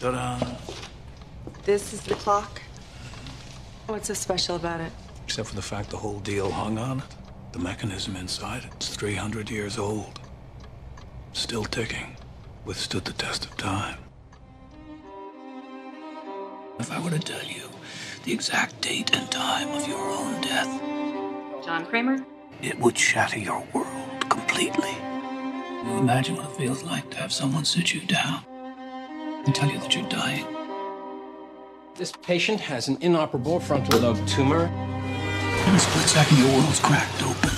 Ta-da. 0.00 0.38
This 1.64 1.92
is 1.92 2.02
the 2.02 2.14
clock. 2.14 2.60
What's 3.86 4.08
so 4.08 4.14
special 4.14 4.56
about 4.56 4.80
it? 4.80 4.92
Except 5.24 5.48
for 5.48 5.54
the 5.54 5.62
fact 5.62 5.90
the 5.90 5.96
whole 5.96 6.20
deal 6.20 6.50
hung 6.50 6.78
on 6.78 6.98
it. 6.98 7.04
The 7.52 7.58
mechanism 7.58 8.14
inside 8.16 8.68
it's 8.74 8.94
300 8.94 9.50
years 9.50 9.78
old. 9.78 10.20
Still 11.32 11.64
ticking. 11.64 12.16
Withstood 12.66 13.04
the 13.04 13.12
test 13.14 13.46
of 13.46 13.56
time. 13.56 13.98
If 16.78 16.92
I 16.92 17.00
were 17.00 17.10
to 17.10 17.18
tell 17.18 17.44
you 17.44 17.70
the 18.24 18.32
exact 18.32 18.80
date 18.82 19.16
and 19.16 19.30
time 19.30 19.68
of 19.70 19.88
your 19.88 19.98
own 19.98 20.40
death, 20.42 20.68
John 21.64 21.86
Kramer? 21.86 22.24
it 22.62 22.78
would 22.78 22.98
shatter 22.98 23.38
your 23.38 23.66
world 23.72 24.28
completely. 24.28 24.94
You 25.84 25.98
imagine 25.98 26.36
what 26.36 26.50
it 26.50 26.56
feels 26.56 26.82
like 26.82 27.10
to 27.10 27.16
have 27.18 27.32
someone 27.32 27.64
sit 27.64 27.94
you 27.94 28.00
down 28.00 28.44
and 29.46 29.54
tell 29.54 29.70
you 29.70 29.78
that 29.78 29.94
you're 29.94 30.08
dying. 30.08 30.46
This 31.94 32.12
patient 32.12 32.60
has 32.60 32.88
an 32.88 32.98
inoperable 33.00 33.58
frontal 33.58 34.00
lobe 34.00 34.26
tumor. 34.26 34.66
In 34.66 35.74
a 35.74 35.78
split 35.78 36.06
second, 36.06 36.38
your 36.38 36.52
world's 36.52 36.80
cracked 36.80 37.22
open. 37.22 37.50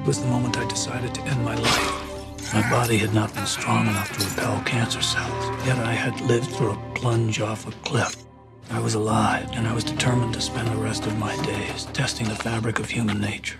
It 0.00 0.06
was 0.06 0.20
the 0.20 0.26
moment 0.26 0.58
I 0.58 0.66
decided 0.66 1.14
to 1.14 1.22
end 1.22 1.44
my 1.44 1.54
life. 1.54 2.54
My 2.54 2.68
body 2.68 2.96
had 2.96 3.14
not 3.14 3.32
been 3.32 3.46
strong 3.46 3.86
enough 3.86 4.12
to 4.18 4.28
repel 4.28 4.60
cancer 4.62 5.00
cells, 5.00 5.66
yet 5.66 5.78
I 5.78 5.92
had 5.92 6.20
lived 6.22 6.50
through 6.50 6.72
a 6.72 6.92
plunge 6.94 7.40
off 7.40 7.68
a 7.68 7.72
cliff. 7.82 8.16
I 8.70 8.80
was 8.80 8.94
alive, 8.94 9.48
and 9.52 9.68
I 9.68 9.74
was 9.74 9.84
determined 9.84 10.34
to 10.34 10.40
spend 10.40 10.68
the 10.68 10.76
rest 10.76 11.06
of 11.06 11.16
my 11.18 11.36
days 11.44 11.84
testing 11.92 12.28
the 12.28 12.34
fabric 12.34 12.80
of 12.80 12.90
human 12.90 13.20
nature. 13.20 13.58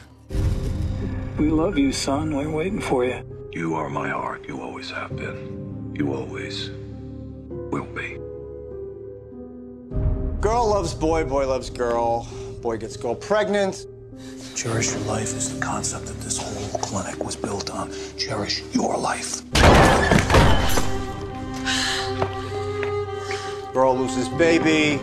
We 1.39 1.51
love 1.51 1.79
you, 1.79 1.93
son. 1.93 2.35
We're 2.35 2.51
waiting 2.51 2.81
for 2.81 3.05
you. 3.05 3.23
You 3.53 3.75
are 3.75 3.89
my 3.89 4.09
heart. 4.09 4.47
You 4.49 4.61
always 4.61 4.91
have 4.91 5.15
been. 5.17 5.95
You 5.97 6.13
always 6.13 6.71
will 7.71 7.87
be. 7.87 8.19
Girl 10.41 10.69
loves 10.71 10.95
boy, 10.95 11.25
boy 11.25 11.47
loves 11.47 11.71
girl. 11.71 12.29
Boy 12.63 12.77
gets 12.79 12.97
girl 12.97 13.15
pregnant. 13.15 13.87
Cherish 14.55 14.93
your 14.93 15.01
life 15.03 15.37
is 15.37 15.55
the 15.55 15.61
concept 15.65 16.07
that 16.07 16.19
this 16.21 16.37
whole 16.37 16.81
clinic 16.81 17.23
was 17.25 17.37
built 17.37 17.71
on. 17.71 17.91
Cherish 18.17 18.63
your 18.73 18.97
life. 18.97 19.43
Girl 23.73 23.97
loses 23.97 24.29
baby. 24.31 25.01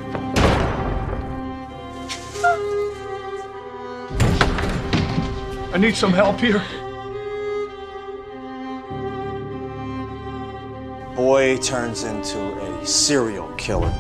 I 5.74 5.78
need 5.80 5.96
some 5.96 6.12
help 6.12 6.40
here. 6.40 6.64
Boy 11.38 11.56
turns 11.58 12.04
into 12.04 12.40
a 12.40 12.84
serial 12.84 13.48
killer. 13.58 13.94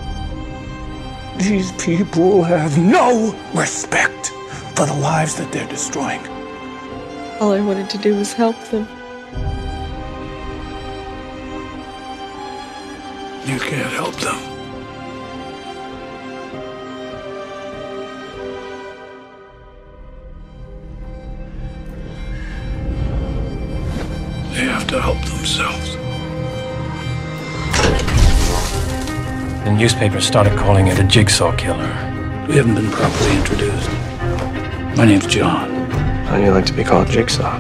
These 1.37 1.71
people 1.73 2.41
have 2.41 2.79
no 2.79 3.31
respect 3.53 4.29
for 4.73 4.87
the 4.87 4.95
lives 4.95 5.35
that 5.35 5.51
they're 5.51 5.67
destroying. 5.67 6.25
All 7.39 7.51
I 7.51 7.61
wanted 7.61 7.91
to 7.91 7.99
do 7.99 8.15
was 8.15 8.33
help 8.33 8.55
them. 8.71 8.87
You 13.45 13.59
can't 13.59 13.93
help 13.93 14.15
them. 14.15 14.46
The 29.77 29.83
newspaper 29.83 30.19
started 30.19 30.57
calling 30.57 30.87
it 30.87 30.97
a 30.97 31.03
jigsaw 31.03 31.55
killer. 31.55 31.85
We 32.49 32.55
haven't 32.55 32.73
been 32.73 32.89
properly 32.89 33.37
introduced. 33.37 33.87
My 34.97 35.05
name's 35.05 35.27
John. 35.27 35.69
How 36.25 36.37
do 36.37 36.43
you 36.43 36.49
like 36.49 36.65
to 36.65 36.73
be 36.73 36.83
called 36.83 37.09
Jigsaw? 37.09 37.59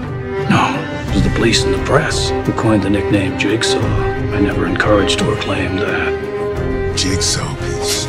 No, 0.49 1.05
it 1.07 1.13
was 1.13 1.21
the 1.21 1.29
police 1.35 1.63
and 1.63 1.75
the 1.75 1.85
press 1.85 2.31
who 2.31 2.53
coined 2.53 2.81
the 2.81 2.89
nickname 2.89 3.37
Jigsaw. 3.37 3.77
I 3.79 4.39
never 4.39 4.65
encouraged 4.65 5.21
or 5.21 5.35
claimed 5.35 5.77
that. 5.77 6.97
Jigsaw 6.97 7.55
piece. 7.57 8.05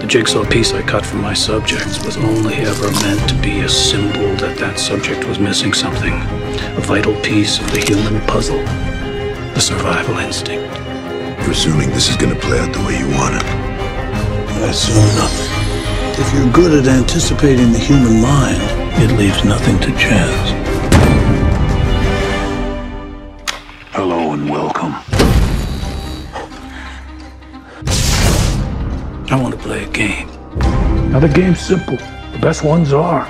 The 0.00 0.08
jigsaw 0.08 0.44
piece 0.44 0.72
I 0.72 0.82
cut 0.82 1.06
from 1.06 1.22
my 1.22 1.32
subjects 1.32 2.04
was 2.04 2.16
only 2.16 2.56
ever 2.56 2.90
meant 2.90 3.28
to 3.28 3.36
be 3.36 3.60
a 3.60 3.68
symbol 3.68 4.34
that 4.44 4.58
that 4.58 4.80
subject 4.80 5.22
was 5.28 5.38
missing 5.38 5.72
something. 5.72 6.14
A 6.14 6.80
vital 6.80 7.14
piece 7.20 7.60
of 7.60 7.70
the 7.70 7.78
human 7.78 8.20
puzzle. 8.26 8.58
The 9.54 9.60
survival 9.60 10.18
instinct. 10.18 10.89
Presuming 11.50 11.90
this 11.90 12.08
is 12.08 12.14
gonna 12.14 12.36
play 12.36 12.60
out 12.60 12.72
the 12.72 12.78
way 12.86 12.96
you 12.96 13.08
want 13.08 13.34
it. 13.34 13.42
I 13.42 14.68
assume 14.70 15.02
nothing. 15.18 15.50
If 16.22 16.32
you're 16.32 16.52
good 16.52 16.72
at 16.78 16.86
anticipating 16.86 17.72
the 17.72 17.78
human 17.78 18.22
mind, 18.22 18.62
it 19.02 19.18
leaves 19.18 19.44
nothing 19.44 19.76
to 19.80 19.90
chance. 19.98 20.50
Hello 23.90 24.32
and 24.32 24.48
welcome. 24.48 24.94
I 29.28 29.42
want 29.42 29.52
to 29.52 29.60
play 29.60 29.82
a 29.82 29.88
game. 29.88 30.28
Now 31.10 31.18
the 31.18 31.28
game's 31.28 31.58
simple. 31.58 31.96
The 32.30 32.38
best 32.40 32.62
ones 32.62 32.92
are. 32.92 33.26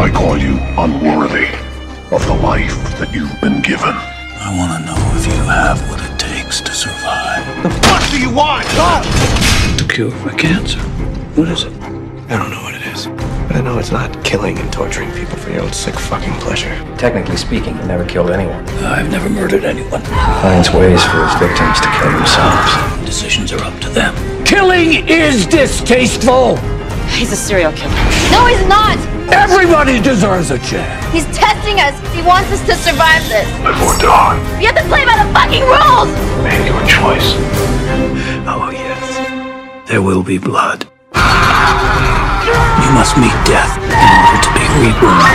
I 0.00 0.10
call 0.12 0.36
you 0.36 0.58
unworthy 0.76 1.46
of 2.10 2.26
the 2.26 2.34
life 2.42 2.98
that 2.98 3.14
you've 3.14 3.40
been 3.40 3.62
given. 3.62 3.94
I 3.94 4.52
want 4.58 4.82
to 4.82 4.84
know 4.84 4.98
if 5.16 5.26
you 5.28 5.42
have 5.44 5.78
what 5.88 6.00
it 6.00 6.11
takes 6.52 6.60
to 6.60 6.74
survive. 6.74 7.64
What 7.64 8.10
do 8.10 8.20
you 8.20 8.30
want? 8.30 8.66
To 9.78 9.84
cure 9.88 10.10
my 10.24 10.34
cancer. 10.34 10.78
What 11.36 11.48
is 11.48 11.64
it? 11.64 11.72
I 12.28 12.36
don't 12.36 12.50
know 12.50 12.62
what 12.62 12.74
it 12.74 12.82
is. 12.92 13.06
But 13.46 13.56
I 13.56 13.60
know 13.60 13.78
it's 13.78 13.92
not 13.92 14.24
killing 14.24 14.58
and 14.58 14.72
torturing 14.72 15.10
people 15.12 15.36
for 15.36 15.50
your 15.50 15.62
own 15.62 15.72
sick 15.72 15.94
fucking 15.94 16.32
pleasure. 16.40 16.74
Technically 16.96 17.36
speaking, 17.36 17.76
he 17.76 17.84
never 17.86 18.04
killed 18.04 18.30
anyone. 18.30 18.64
I've 18.84 19.10
never 19.10 19.28
murdered 19.28 19.64
anyone. 19.64 20.00
He 20.00 20.08
finds 20.42 20.70
ways 20.70 21.02
for 21.04 21.24
his 21.24 21.34
victims 21.40 21.80
to 21.80 21.88
kill 21.98 22.12
themselves. 22.12 23.06
Decisions 23.06 23.52
are 23.52 23.62
up 23.62 23.78
to 23.80 23.88
them. 23.90 24.14
Killing 24.44 25.08
is 25.08 25.46
distasteful. 25.46 26.56
He's 27.08 27.32
a 27.32 27.36
serial 27.36 27.72
killer. 27.72 27.94
No, 28.30 28.46
he's 28.46 28.66
not! 28.66 29.11
Everybody 29.32 30.00
deserves 30.00 30.50
a 30.50 30.58
chance. 30.58 31.12
He's 31.12 31.24
testing 31.36 31.80
us. 31.80 31.96
He 32.14 32.20
wants 32.22 32.52
us 32.52 32.60
to 32.66 32.74
survive 32.76 33.22
this. 33.28 33.48
Live 33.64 33.80
or 33.80 33.96
die. 33.98 34.36
You 34.60 34.66
have 34.68 34.76
to 34.76 34.84
play 34.88 35.04
by 35.04 35.16
the 35.16 35.28
fucking 35.32 35.64
rules! 35.64 36.12
Make 36.44 36.68
your 36.68 36.84
choice. 36.84 37.32
Oh, 38.44 38.68
yes. 38.70 39.88
There 39.88 40.02
will 40.02 40.22
be 40.22 40.36
blood. 40.36 40.84
You 41.14 42.90
must 42.92 43.16
meet 43.16 43.32
death 43.48 43.72
in 43.80 43.96
order 43.96 44.38
to 44.44 44.50
be 44.52 44.64
reborn. 44.84 45.32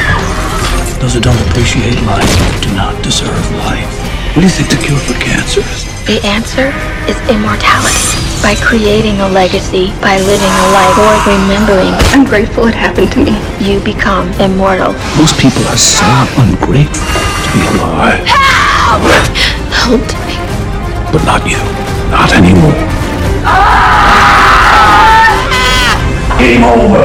Those 1.02 1.14
who 1.16 1.22
don't 1.22 1.42
appreciate 1.50 1.98
life 2.06 2.62
do 2.62 2.74
not 2.76 3.02
deserve 3.04 3.52
life. 3.66 3.90
What 4.36 4.42
do 4.42 4.48
you 4.48 4.50
think 4.50 4.70
the 4.70 4.78
cure 4.78 4.98
for 4.98 5.14
cancer 5.20 5.62
is? 5.62 5.97
The 6.08 6.24
answer 6.24 6.72
is 7.12 7.20
immortality. 7.28 8.00
By 8.42 8.56
creating 8.64 9.20
a 9.20 9.28
legacy, 9.28 9.92
by 10.00 10.16
living 10.24 10.54
a 10.56 10.68
life 10.72 10.96
worth 10.96 11.28
remembering. 11.28 11.92
I'm 12.16 12.24
grateful 12.24 12.66
it 12.68 12.74
happened 12.74 13.12
to 13.12 13.20
me. 13.26 13.36
You 13.60 13.84
become 13.84 14.32
immortal. 14.40 14.94
Most 15.20 15.38
people 15.38 15.68
are 15.68 15.76
so 15.76 16.08
ungrateful 16.40 17.04
to 17.04 17.50
be 17.52 17.60
alive. 17.76 18.24
Help 19.76 20.00
me. 20.24 20.40
But 21.12 21.26
not 21.28 21.44
you. 21.44 21.60
Not 22.08 22.32
anymore. 22.32 22.72
Game 26.40 26.64
over. 26.64 27.04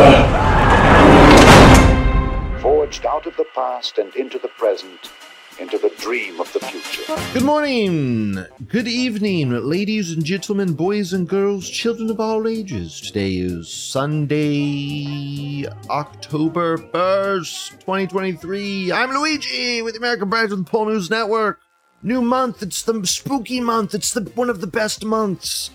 Forged 2.62 3.04
out 3.04 3.26
of 3.26 3.36
the 3.36 3.46
past 3.52 3.98
and 3.98 4.14
into 4.14 4.38
the 4.38 4.46
present, 4.46 5.10
into 5.58 5.78
the 5.78 5.90
dream 5.98 6.40
of 6.40 6.52
the 6.52 6.60
future. 6.60 7.16
Good 7.32 7.44
morning, 7.44 8.44
good 8.68 8.88
evening, 8.88 9.50
ladies 9.50 10.10
and 10.10 10.24
gentlemen, 10.24 10.74
boys 10.74 11.12
and 11.12 11.28
girls, 11.28 11.68
children 11.68 12.10
of 12.10 12.20
all 12.20 12.48
ages. 12.48 13.00
Today 13.00 13.34
is 13.34 13.68
Sunday, 13.72 15.66
October 15.90 16.78
1st, 16.78 17.70
2023. 17.80 18.92
I'm 18.92 19.12
Luigi 19.12 19.82
with 19.82 19.94
the 19.94 19.98
American 19.98 20.30
Branch 20.30 20.52
of 20.52 20.58
the 20.58 20.64
Pol 20.64 20.86
News 20.86 21.10
Network. 21.10 21.60
New 22.02 22.22
month, 22.22 22.62
it's 22.62 22.82
the 22.82 23.06
spooky 23.06 23.60
month, 23.60 23.94
it's 23.94 24.12
the 24.12 24.22
one 24.34 24.50
of 24.50 24.60
the 24.60 24.66
best 24.66 25.04
months. 25.04 25.70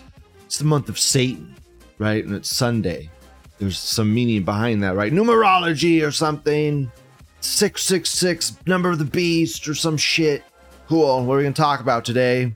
It's 0.46 0.58
the 0.58 0.64
month 0.64 0.88
of 0.88 0.98
Satan, 0.98 1.54
right? 1.98 2.24
And 2.24 2.34
it's 2.34 2.54
Sunday. 2.54 3.10
There's 3.58 3.78
some 3.78 4.14
meaning 4.14 4.44
behind 4.44 4.82
that, 4.82 4.94
right? 4.94 5.12
Numerology 5.12 6.06
or 6.06 6.10
something. 6.10 6.90
666, 7.40 8.58
number 8.66 8.90
of 8.90 8.98
the 8.98 9.04
beast, 9.04 9.68
or 9.68 9.74
some 9.74 9.96
shit. 9.96 10.42
Cool. 10.88 11.24
What 11.24 11.34
are 11.34 11.36
we 11.38 11.42
going 11.44 11.54
to 11.54 11.60
talk 11.60 11.80
about 11.80 12.04
today? 12.04 12.54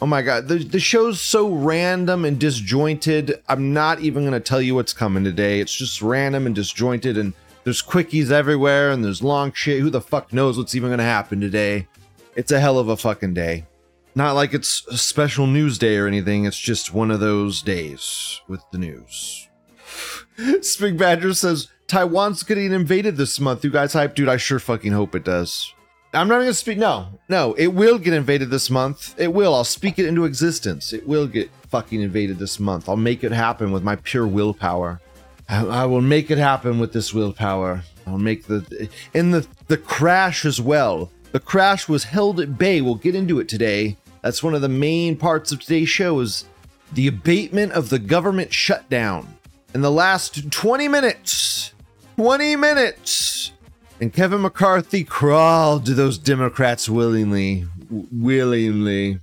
Oh 0.00 0.06
my 0.06 0.20
god, 0.20 0.48
the, 0.48 0.58
the 0.58 0.80
show's 0.80 1.20
so 1.20 1.48
random 1.48 2.24
and 2.24 2.38
disjointed. 2.38 3.40
I'm 3.48 3.72
not 3.72 4.00
even 4.00 4.24
going 4.24 4.32
to 4.32 4.40
tell 4.40 4.60
you 4.60 4.74
what's 4.74 4.92
coming 4.92 5.22
today. 5.22 5.60
It's 5.60 5.74
just 5.74 6.02
random 6.02 6.46
and 6.46 6.54
disjointed, 6.56 7.16
and 7.16 7.34
there's 7.62 7.82
quickies 7.82 8.32
everywhere, 8.32 8.90
and 8.90 9.04
there's 9.04 9.22
long 9.22 9.52
shit. 9.52 9.80
Who 9.80 9.90
the 9.90 10.00
fuck 10.00 10.32
knows 10.32 10.58
what's 10.58 10.74
even 10.74 10.88
going 10.88 10.98
to 10.98 11.04
happen 11.04 11.40
today? 11.40 11.86
It's 12.34 12.50
a 12.50 12.58
hell 12.58 12.78
of 12.78 12.88
a 12.88 12.96
fucking 12.96 13.34
day. 13.34 13.66
Not 14.14 14.34
like 14.34 14.52
it's 14.54 14.84
a 14.88 14.98
special 14.98 15.46
news 15.46 15.78
day 15.78 15.96
or 15.96 16.06
anything. 16.06 16.46
It's 16.46 16.58
just 16.58 16.92
one 16.92 17.10
of 17.10 17.20
those 17.20 17.62
days 17.62 18.40
with 18.48 18.62
the 18.72 18.78
news. 18.78 19.48
Spig 20.38 20.98
Badger 20.98 21.32
says 21.32 21.68
Taiwan's 21.92 22.42
getting 22.42 22.72
invaded 22.72 23.18
this 23.18 23.38
month. 23.38 23.62
You 23.64 23.70
guys 23.70 23.92
hype, 23.92 24.14
dude? 24.14 24.26
I 24.26 24.38
sure 24.38 24.58
fucking 24.58 24.92
hope 24.92 25.14
it 25.14 25.24
does. 25.24 25.74
I'm 26.14 26.26
not 26.26 26.38
gonna 26.38 26.54
speak. 26.54 26.78
No, 26.78 27.20
no, 27.28 27.52
it 27.52 27.66
will 27.66 27.98
get 27.98 28.14
invaded 28.14 28.48
this 28.48 28.70
month. 28.70 29.14
It 29.18 29.34
will. 29.34 29.54
I'll 29.54 29.62
speak 29.62 29.98
it 29.98 30.06
into 30.06 30.24
existence. 30.24 30.94
It 30.94 31.06
will 31.06 31.26
get 31.26 31.50
fucking 31.68 32.00
invaded 32.00 32.38
this 32.38 32.58
month. 32.58 32.88
I'll 32.88 32.96
make 32.96 33.22
it 33.22 33.30
happen 33.30 33.72
with 33.72 33.82
my 33.82 33.96
pure 33.96 34.26
willpower. 34.26 35.02
I, 35.50 35.66
I 35.66 35.84
will 35.84 36.00
make 36.00 36.30
it 36.30 36.38
happen 36.38 36.78
with 36.78 36.94
this 36.94 37.12
willpower. 37.12 37.82
I'll 38.06 38.16
make 38.16 38.46
the 38.46 38.88
in 39.12 39.30
the 39.30 39.46
the 39.68 39.76
crash 39.76 40.46
as 40.46 40.62
well. 40.62 41.10
The 41.32 41.40
crash 41.40 41.90
was 41.90 42.04
held 42.04 42.40
at 42.40 42.56
bay. 42.56 42.80
We'll 42.80 42.94
get 42.94 43.14
into 43.14 43.38
it 43.38 43.50
today. 43.50 43.98
That's 44.22 44.42
one 44.42 44.54
of 44.54 44.62
the 44.62 44.68
main 44.70 45.14
parts 45.14 45.52
of 45.52 45.60
today's 45.60 45.90
show 45.90 46.20
is 46.20 46.46
the 46.94 47.08
abatement 47.08 47.72
of 47.72 47.90
the 47.90 47.98
government 47.98 48.54
shutdown. 48.54 49.36
In 49.74 49.82
the 49.82 49.90
last 49.90 50.50
20 50.50 50.88
minutes, 50.88 51.72
20 52.16 52.56
minutes, 52.56 53.52
and 54.00 54.12
Kevin 54.12 54.42
McCarthy 54.42 55.02
crawled 55.02 55.86
to 55.86 55.94
those 55.94 56.18
Democrats 56.18 56.88
willingly, 56.88 57.66
w- 57.88 58.06
willingly. 58.12 59.18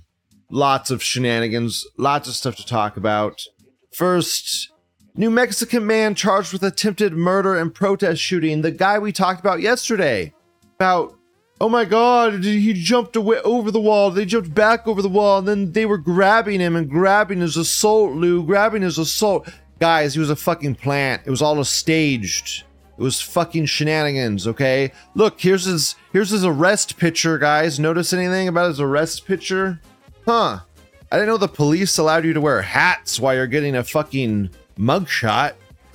Lots 0.50 0.90
of 0.90 1.00
shenanigans, 1.00 1.86
lots 1.96 2.28
of 2.28 2.34
stuff 2.34 2.56
to 2.56 2.66
talk 2.66 2.96
about. 2.96 3.42
First, 3.92 4.72
New 5.14 5.30
Mexican 5.30 5.86
man 5.86 6.16
charged 6.16 6.52
with 6.52 6.64
attempted 6.64 7.12
murder 7.12 7.56
and 7.56 7.72
protest 7.72 8.20
shooting. 8.20 8.62
The 8.62 8.72
guy 8.72 8.98
we 8.98 9.12
talked 9.12 9.38
about 9.38 9.60
yesterday. 9.60 10.34
About, 10.74 11.16
oh 11.60 11.68
my 11.68 11.84
god, 11.84 12.42
he 12.42 12.72
jumped 12.72 13.14
away 13.14 13.38
over 13.42 13.70
the 13.70 13.80
wall. 13.80 14.10
They 14.10 14.24
jumped 14.24 14.52
back 14.52 14.88
over 14.88 15.00
the 15.00 15.08
wall, 15.08 15.38
and 15.38 15.46
then 15.46 15.72
they 15.72 15.86
were 15.86 15.98
grabbing 15.98 16.58
him 16.58 16.74
and 16.74 16.90
grabbing 16.90 17.40
his 17.40 17.56
assault, 17.56 18.14
Lou, 18.16 18.42
grabbing 18.42 18.82
his 18.82 18.98
assault. 18.98 19.48
Guys, 19.78 20.14
he 20.14 20.20
was 20.20 20.30
a 20.30 20.36
fucking 20.36 20.74
plant. 20.74 21.22
It 21.24 21.30
was 21.30 21.42
all 21.42 21.60
a 21.60 21.64
staged. 21.64 22.64
It 23.00 23.02
was 23.02 23.18
fucking 23.18 23.64
shenanigans, 23.64 24.46
okay? 24.46 24.92
Look, 25.14 25.40
here's 25.40 25.64
his 25.64 25.94
here's 26.12 26.28
his 26.28 26.44
arrest 26.44 26.98
picture, 26.98 27.38
guys. 27.38 27.80
Notice 27.80 28.12
anything 28.12 28.46
about 28.46 28.68
his 28.68 28.78
arrest 28.78 29.24
picture? 29.24 29.80
Huh. 30.26 30.58
I 31.10 31.16
didn't 31.16 31.28
know 31.28 31.38
the 31.38 31.48
police 31.48 31.96
allowed 31.96 32.26
you 32.26 32.34
to 32.34 32.42
wear 32.42 32.60
hats 32.60 33.18
while 33.18 33.34
you're 33.34 33.46
getting 33.46 33.74
a 33.74 33.82
fucking 33.82 34.50
mugshot. 34.78 35.54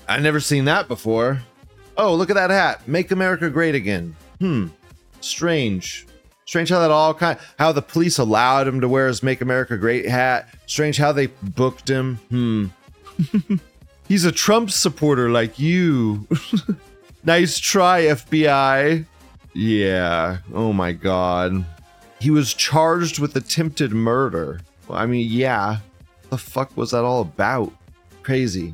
I 0.10 0.18
never 0.18 0.40
seen 0.40 0.66
that 0.66 0.88
before. 0.88 1.44
Oh, 1.96 2.16
look 2.16 2.32
at 2.32 2.38
that 2.38 2.50
hat. 2.50 2.88
Make 2.88 3.12
America 3.12 3.52
great 3.52 3.76
again. 3.76 4.16
Hmm. 4.40 4.70
Strange. 5.22 6.08
Strange 6.46 6.70
how 6.70 6.80
that 6.80 6.90
all 6.90 7.14
kind 7.14 7.38
how 7.60 7.72
the 7.72 7.84
police 7.84 8.18
allowed 8.18 8.68
him 8.68 8.82
to 8.82 8.90
wear 8.90 9.08
his 9.08 9.22
Make 9.22 9.42
America 9.42 9.78
Great 9.78 10.10
hat. 10.10 10.50
Strange 10.66 10.98
how 10.98 11.12
they 11.12 11.28
booked 11.28 11.88
him. 11.88 12.16
Hmm. 12.30 12.66
He's 14.08 14.26
a 14.26 14.32
Trump 14.32 14.72
supporter 14.72 15.30
like 15.30 15.60
you. 15.60 16.28
nice 17.26 17.60
try, 17.60 18.04
FBI. 18.04 19.06
Yeah. 19.54 20.38
Oh 20.54 20.74
my 20.74 20.92
god. 20.92 21.66
He 22.20 22.30
was 22.30 22.54
charged 22.54 23.20
with 23.20 23.36
attempted 23.36 23.92
murder. 23.92 24.62
Well, 24.88 24.98
I 24.98 25.06
mean, 25.06 25.28
yeah. 25.30 25.80
The 26.30 26.38
fuck 26.38 26.76
was 26.76 26.92
that 26.92 27.04
all 27.04 27.22
about? 27.22 27.72
Crazy. 28.24 28.74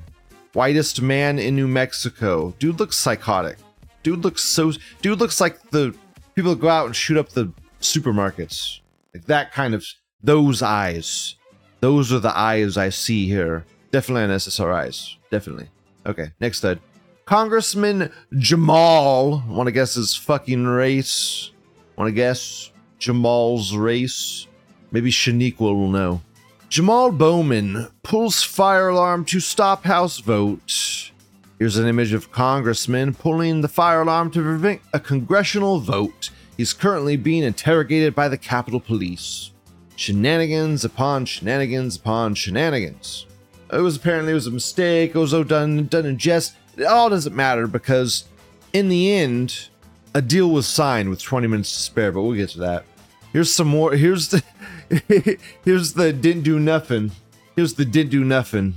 Whitest 0.54 1.02
man 1.02 1.40
in 1.40 1.56
New 1.56 1.68
Mexico. 1.68 2.54
Dude 2.60 2.80
looks 2.80 2.98
psychotic. 2.98 3.58
Dude 4.04 4.24
looks 4.24 4.44
so. 4.44 4.74
Dude 5.02 5.20
looks 5.20 5.40
like 5.40 5.70
the 5.70 5.96
people 6.36 6.52
that 6.56 6.62
go 6.62 6.70
out 6.70 6.88
and 6.88 6.96
shoot 6.96 7.18
up 7.18 7.30
the 7.30 7.52
supermarkets. 7.82 8.80
Like 9.14 9.26
that 9.26 9.52
kind 9.54 9.74
of. 9.74 9.86
Those 10.24 10.62
eyes. 10.62 11.36
Those 11.80 12.14
are 12.14 12.20
the 12.20 12.38
eyes 12.38 12.78
I 12.78 12.90
see 12.90 13.28
here. 13.28 13.66
Definitely 13.92 14.26
an 14.26 14.30
SSRIs. 14.32 15.16
Definitely. 15.32 15.68
Okay, 16.06 16.32
next 16.40 16.62
thread. 16.62 16.80
Congressman 17.26 18.12
Jamaal. 18.34 19.48
Want 19.48 19.68
to 19.68 19.72
guess 19.72 19.96
his 19.96 20.16
fucking 20.16 20.66
race? 20.66 21.52
Want 21.96 22.08
to 22.08 22.14
guess 22.14 22.72
Jamaal's 23.00 23.76
race? 23.76 24.48
Maybe 24.92 25.12
Shaniqua 25.12 25.60
will 25.60 25.90
know. 25.90 26.22
Jamaal 26.70 27.18
Bowman 27.18 27.88
pulls 28.04 28.44
fire 28.44 28.90
alarm 28.90 29.26
to 29.26 29.40
stop 29.40 29.84
House 29.84 30.20
vote. 30.20 31.12
Here's 31.60 31.78
an 31.78 31.88
image 31.88 32.14
of 32.14 32.32
Congressman 32.32 33.14
pulling 33.14 33.62
the 33.62 33.68
fire 33.68 34.02
alarm 34.02 34.32
to 34.32 34.42
prevent 34.42 34.82
a 34.94 35.00
congressional 35.00 35.80
vote. 35.80 36.32
He's 36.58 36.74
currently 36.74 37.18
being 37.18 37.44
interrogated 37.44 38.16
by 38.16 38.30
the 38.30 38.38
Capitol 38.38 38.80
Police. 38.80 39.52
Shenanigans 39.96 40.84
upon 40.84 41.26
shenanigans 41.26 41.98
upon 41.98 42.34
shenanigans. 42.36 43.28
It 43.72 43.82
was 43.82 43.96
apparently 43.96 44.32
it 44.32 44.36
was 44.36 44.48
a 44.48 44.52
mistake. 44.52 45.14
It 45.14 45.20
was 45.20 45.34
all 45.34 45.44
done 45.44 45.86
done 45.86 46.06
in 46.06 46.18
jest. 46.18 46.56
It 46.78 46.86
all 46.86 47.10
doesn't 47.10 47.36
matter 47.36 47.68
because 47.68 48.26
in 48.74 48.90
the 48.90 49.14
end, 49.14 49.70
a 50.14 50.22
deal 50.22 50.50
was 50.50 50.68
signed 50.68 51.10
with 51.10 51.22
20 51.22 51.48
minutes 51.48 51.74
to 51.74 51.80
spare. 51.82 52.12
But 52.12 52.22
we'll 52.24 52.36
get 52.36 52.50
to 52.52 52.60
that. 52.60 52.86
Here's 53.34 53.52
some 53.52 53.68
more. 53.68 53.94
Here's 53.94 54.30
the 54.30 54.44
here's 55.64 55.94
the 55.94 56.12
didn't 56.12 56.44
do 56.44 56.60
nothing. 56.60 57.12
Here's 57.56 57.74
the 57.74 57.86
didn't 57.86 58.12
do 58.12 58.24
nothing. 58.24 58.76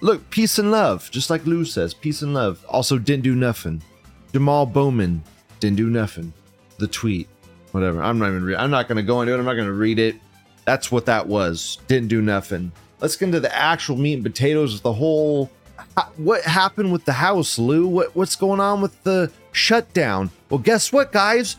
Look, 0.00 0.30
peace 0.30 0.58
and 0.58 0.70
love, 0.70 1.10
just 1.10 1.28
like 1.28 1.44
Lou 1.46 1.64
says, 1.64 1.92
peace 1.92 2.22
and 2.22 2.32
love. 2.32 2.64
Also, 2.68 2.98
didn't 2.98 3.24
do 3.24 3.34
nothing. 3.34 3.82
Jamaal 4.32 4.72
Bowman 4.72 5.24
didn't 5.58 5.76
do 5.76 5.90
nothing. 5.90 6.32
The 6.78 6.86
tweet, 6.86 7.28
whatever. 7.72 8.02
I'm 8.02 8.18
not 8.18 8.28
even. 8.28 8.44
Re- 8.44 8.56
I'm 8.56 8.70
not 8.70 8.86
gonna 8.86 9.02
go 9.02 9.20
into 9.20 9.34
it. 9.34 9.38
I'm 9.38 9.44
not 9.44 9.54
gonna 9.54 9.72
read 9.72 9.98
it. 9.98 10.16
That's 10.64 10.92
what 10.92 11.06
that 11.06 11.26
was. 11.26 11.78
Didn't 11.88 12.08
do 12.08 12.22
nothing. 12.22 12.70
Let's 13.00 13.16
get 13.16 13.26
into 13.26 13.40
the 13.40 13.54
actual 13.54 13.96
meat 13.96 14.14
and 14.14 14.22
potatoes 14.22 14.74
of 14.74 14.82
the 14.82 14.92
whole. 14.92 15.50
What 16.16 16.42
happened 16.42 16.92
with 16.92 17.04
the 17.04 17.12
house, 17.12 17.58
Lou? 17.58 17.86
What 17.86 18.14
what's 18.16 18.36
going 18.36 18.60
on 18.60 18.80
with 18.80 19.02
the 19.04 19.30
shutdown? 19.52 20.30
Well, 20.50 20.58
guess 20.58 20.92
what, 20.92 21.12
guys? 21.12 21.56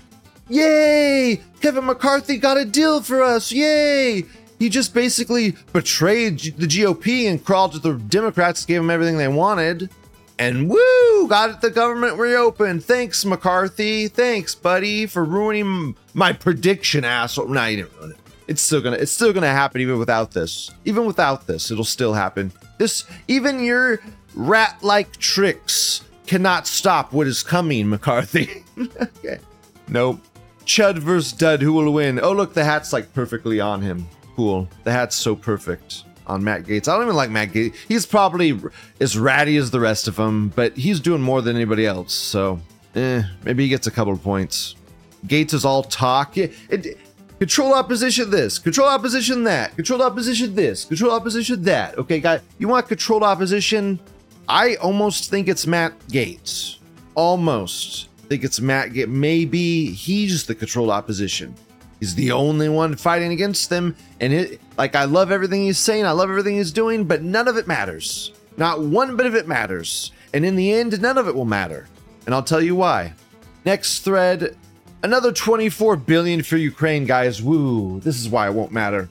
Yay! 0.50 1.42
Kevin 1.62 1.86
McCarthy 1.86 2.38
got 2.38 2.58
a 2.58 2.66
deal 2.66 3.02
for 3.02 3.22
us. 3.22 3.52
Yay! 3.52 4.26
He 4.58 4.68
just 4.68 4.94
basically 4.94 5.56
betrayed 5.72 6.40
the 6.40 6.68
GOP 6.68 7.30
and 7.30 7.44
crawled 7.44 7.74
to 7.74 7.80
the 7.80 7.94
Democrats, 7.94 8.66
gave 8.66 8.82
them 8.82 8.90
everything 8.90 9.18
they 9.18 9.28
wanted, 9.28 9.90
and 10.38 10.70
woo! 10.70 11.28
Got 11.28 11.62
the 11.62 11.70
government 11.70 12.18
reopened. 12.18 12.84
Thanks, 12.84 13.24
McCarthy. 13.24 14.08
Thanks, 14.08 14.56
buddy, 14.56 15.06
for 15.06 15.24
ruining 15.24 15.96
my 16.14 16.34
prediction, 16.34 17.06
asshole. 17.06 17.48
Nah, 17.48 17.68
you 17.68 17.78
didn't 17.78 17.98
ruin 17.98 18.12
it. 18.12 18.18
It's 18.48 18.62
still 18.62 18.82
gonna. 18.82 18.98
It's 18.98 19.12
still 19.12 19.32
gonna 19.32 19.48
happen 19.48 19.80
even 19.82 20.00
without 20.00 20.32
this. 20.32 20.72
Even 20.84 21.06
without 21.06 21.46
this, 21.46 21.70
it'll 21.70 21.84
still 21.84 22.14
happen. 22.14 22.52
This, 22.80 23.06
even 23.28 23.64
your 23.64 24.02
rat-like 24.36 25.18
tricks 25.18 26.04
cannot 26.28 26.68
stop 26.68 27.12
what 27.12 27.28
is 27.28 27.44
coming, 27.44 27.90
McCarthy. 27.90 28.64
okay. 29.02 29.40
Nope. 29.88 30.22
Chud 30.66 31.00
versus 31.00 31.32
Dud, 31.32 31.62
who 31.62 31.74
will 31.74 31.92
win? 31.92 32.20
Oh, 32.20 32.32
look, 32.32 32.54
the 32.54 32.64
hat's 32.64 32.94
like 32.94 33.14
perfectly 33.14 33.60
on 33.60 33.82
him. 33.82 34.08
Cool. 34.36 34.70
The 34.84 34.92
hat's 34.92 35.16
so 35.16 35.36
perfect 35.36 36.04
on 36.28 36.44
Matt 36.44 36.64
Gaetz. 36.64 36.88
I 36.88 36.94
don't 36.94 37.04
even 37.04 37.16
like 37.16 37.32
Matt 37.32 37.52
Gaetz. 37.52 37.76
He's 37.88 38.06
probably 38.06 38.60
as 39.00 39.18
ratty 39.18 39.58
as 39.58 39.72
the 39.72 39.80
rest 39.80 40.08
of 40.08 40.16
them, 40.16 40.50
but 40.50 40.78
he's 40.78 41.00
doing 41.00 41.22
more 41.22 41.42
than 41.42 41.56
anybody 41.56 41.88
else. 41.88 42.14
So, 42.14 42.60
eh, 42.96 43.24
maybe 43.44 43.64
he 43.64 43.70
gets 43.70 43.88
a 43.88 43.92
couple 43.92 44.14
of 44.14 44.22
points. 44.22 44.76
Gaetz 45.26 45.54
is 45.54 45.66
all 45.66 45.84
talk. 45.84 46.38
It, 46.38 46.54
it, 46.70 46.98
control 47.40 47.74
opposition 47.74 48.30
this, 48.30 48.60
control 48.60 48.88
opposition 48.88 49.44
that, 49.46 49.76
control 49.76 50.02
opposition 50.02 50.56
this, 50.56 50.86
control 50.86 51.12
opposition 51.12 51.64
that. 51.64 51.98
Okay, 51.98 52.20
guy, 52.20 52.42
you 52.60 52.68
want 52.68 52.88
controlled 52.88 53.24
opposition? 53.24 54.00
I 54.50 54.76
almost 54.78 55.30
think 55.30 55.48
it's 55.48 55.68
Matt 55.68 55.98
Gaetz. 56.08 56.78
Almost 57.14 58.10
think 58.28 58.44
it's 58.44 58.60
Matt 58.60 58.90
Gaetz. 58.90 59.08
Maybe 59.08 59.92
he's 59.92 60.48
the 60.48 60.56
controlled 60.56 60.90
opposition. 60.90 61.54
He's 62.00 62.16
the 62.16 62.32
only 62.32 62.68
one 62.68 62.96
fighting 62.96 63.32
against 63.32 63.70
them. 63.70 63.96
And 64.20 64.34
it, 64.34 64.60
like, 64.76 64.96
I 64.96 65.04
love 65.04 65.32
everything 65.32 65.62
he's 65.62 65.78
saying, 65.78 66.06
I 66.06 66.12
love 66.12 66.32
everything 66.32 66.56
he's 66.56 66.72
doing, 66.72 67.04
but 67.04 67.22
none 67.22 67.48
of 67.48 67.58
it 67.58 67.68
matters. 67.68 68.34
Not 68.58 68.82
one 68.82 69.16
bit 69.16 69.28
of 69.28 69.36
it 69.36 69.48
matters. 69.48 70.14
And 70.34 70.44
in 70.44 70.56
the 70.56 70.74
end, 70.74 71.00
none 71.00 71.20
of 71.20 71.28
it 71.28 71.36
will 71.36 71.46
matter. 71.46 71.88
And 72.26 72.34
I'll 72.34 72.44
tell 72.44 72.62
you 72.62 72.76
why. 72.76 73.14
Next 73.66 74.00
thread 74.00 74.56
another 75.04 75.32
24 75.32 75.96
billion 75.96 76.42
for 76.42 76.58
Ukraine, 76.58 77.06
guys. 77.06 77.42
Woo, 77.42 78.00
this 78.00 78.20
is 78.20 78.30
why 78.30 78.48
it 78.48 78.54
won't 78.54 78.72
matter. 78.72 79.10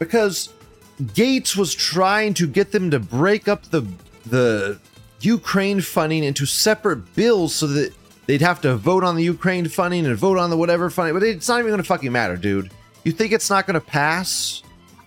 Because 0.00 0.52
Gaetz 1.00 1.56
was 1.56 1.74
trying 1.74 2.34
to 2.34 2.48
get 2.48 2.72
them 2.72 2.90
to 2.90 2.98
break 2.98 3.46
up 3.46 3.62
the 3.64 3.86
the 4.26 4.78
Ukraine 5.20 5.80
funding 5.80 6.24
into 6.24 6.46
separate 6.46 7.14
bills 7.14 7.54
so 7.54 7.66
that 7.66 7.92
they'd 8.26 8.40
have 8.40 8.60
to 8.62 8.76
vote 8.76 9.04
on 9.04 9.16
the 9.16 9.24
Ukraine 9.24 9.68
funding 9.68 10.06
and 10.06 10.16
vote 10.16 10.38
on 10.38 10.50
the 10.50 10.56
whatever 10.56 10.90
funding, 10.90 11.14
but 11.14 11.22
it's 11.22 11.48
not 11.48 11.58
even 11.58 11.70
going 11.70 11.78
to 11.82 11.86
fucking 11.86 12.12
matter, 12.12 12.36
dude. 12.36 12.70
You 13.04 13.12
think 13.12 13.32
it's 13.32 13.50
not 13.50 13.66
going 13.66 13.74
to 13.74 13.86
pass? 13.86 14.62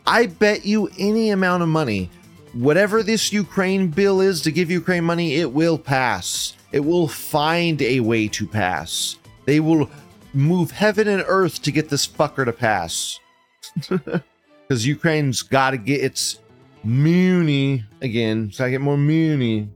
I 0.06 0.28
bet 0.28 0.66
you 0.66 0.90
any 0.98 1.30
amount 1.30 1.64
of 1.64 1.70
money, 1.70 2.10
whatever 2.54 3.04
this 3.04 3.32
Ukraine 3.32 3.88
bill 3.88 4.22
is 4.22 4.42
to 4.42 4.52
give 4.52 4.70
Ukraine 4.70 5.04
money, 5.04 5.36
it 5.36 5.52
will 5.52 5.78
pass. 5.78 6.56
It 6.72 6.82
will 6.82 7.08
find 7.08 7.82
a 7.82 8.00
way 8.00 8.28
to 8.30 8.48
pass. 8.48 9.18
They 9.46 9.60
will 9.60 9.90
move 10.34 10.72
heaven 10.72 11.08
and 11.08 11.24
earth 11.28 11.62
to 11.62 11.72
get 11.72 11.90
this 11.90 12.08
fucker 12.08 12.46
to 12.46 12.52
pass. 12.54 13.20
because 14.74 14.88
Ukraine's 14.88 15.42
got 15.42 15.72
to 15.72 15.78
get 15.78 16.02
its 16.02 16.40
muni 16.84 17.84
again. 18.02 18.52
so 18.52 18.66
I 18.66 18.70
get 18.70 18.82
more 18.82 18.98
muni. 18.98 19.70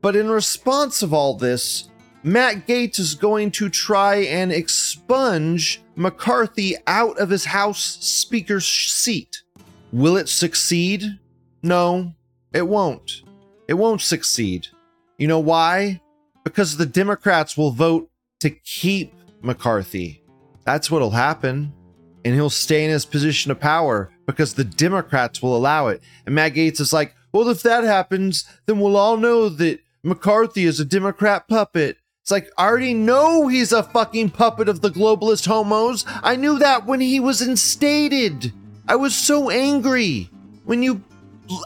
But 0.00 0.16
in 0.16 0.28
response 0.28 1.02
of 1.02 1.14
all 1.14 1.34
this, 1.34 1.88
Matt 2.22 2.66
Gaetz 2.66 2.98
is 2.98 3.14
going 3.14 3.50
to 3.52 3.68
try 3.68 4.16
and 4.16 4.50
expunge 4.50 5.82
McCarthy 5.94 6.74
out 6.86 7.18
of 7.18 7.30
his 7.30 7.44
House 7.44 7.98
Speaker's 8.00 8.66
seat. 8.66 9.42
Will 9.92 10.16
it 10.16 10.28
succeed? 10.28 11.18
No, 11.62 12.14
it 12.52 12.66
won't. 12.66 13.22
It 13.68 13.74
won't 13.74 14.00
succeed. 14.00 14.68
You 15.18 15.28
know 15.28 15.38
why? 15.38 16.00
Because 16.44 16.76
the 16.76 16.86
Democrats 16.86 17.56
will 17.56 17.70
vote 17.70 18.10
to 18.40 18.50
keep 18.50 19.14
McCarthy. 19.42 20.22
That's 20.64 20.90
what'll 20.90 21.10
happen. 21.10 21.72
And 22.24 22.34
he'll 22.34 22.50
stay 22.50 22.84
in 22.84 22.90
his 22.90 23.04
position 23.04 23.50
of 23.50 23.60
power 23.60 24.10
because 24.26 24.54
the 24.54 24.64
Democrats 24.64 25.42
will 25.42 25.56
allow 25.56 25.88
it. 25.88 26.02
And 26.26 26.34
Matt 26.34 26.54
Gaetz 26.54 26.80
is 26.80 26.92
like, 26.92 27.14
well, 27.32 27.48
if 27.48 27.62
that 27.62 27.84
happens, 27.84 28.44
then 28.66 28.80
we'll 28.80 28.96
all 28.96 29.16
know 29.16 29.48
that 29.48 29.80
McCarthy 30.02 30.64
is 30.64 30.80
a 30.80 30.84
Democrat 30.84 31.48
puppet. 31.48 31.98
It's 32.22 32.30
like, 32.30 32.50
I 32.56 32.66
already 32.66 32.94
know 32.94 33.48
he's 33.48 33.72
a 33.72 33.82
fucking 33.82 34.30
puppet 34.30 34.68
of 34.68 34.80
the 34.80 34.90
globalist 34.90 35.46
homos. 35.46 36.04
I 36.22 36.36
knew 36.36 36.58
that 36.58 36.86
when 36.86 37.00
he 37.00 37.20
was 37.20 37.42
instated. 37.42 38.52
I 38.88 38.96
was 38.96 39.14
so 39.14 39.50
angry 39.50 40.30
when 40.64 40.82
you 40.82 41.02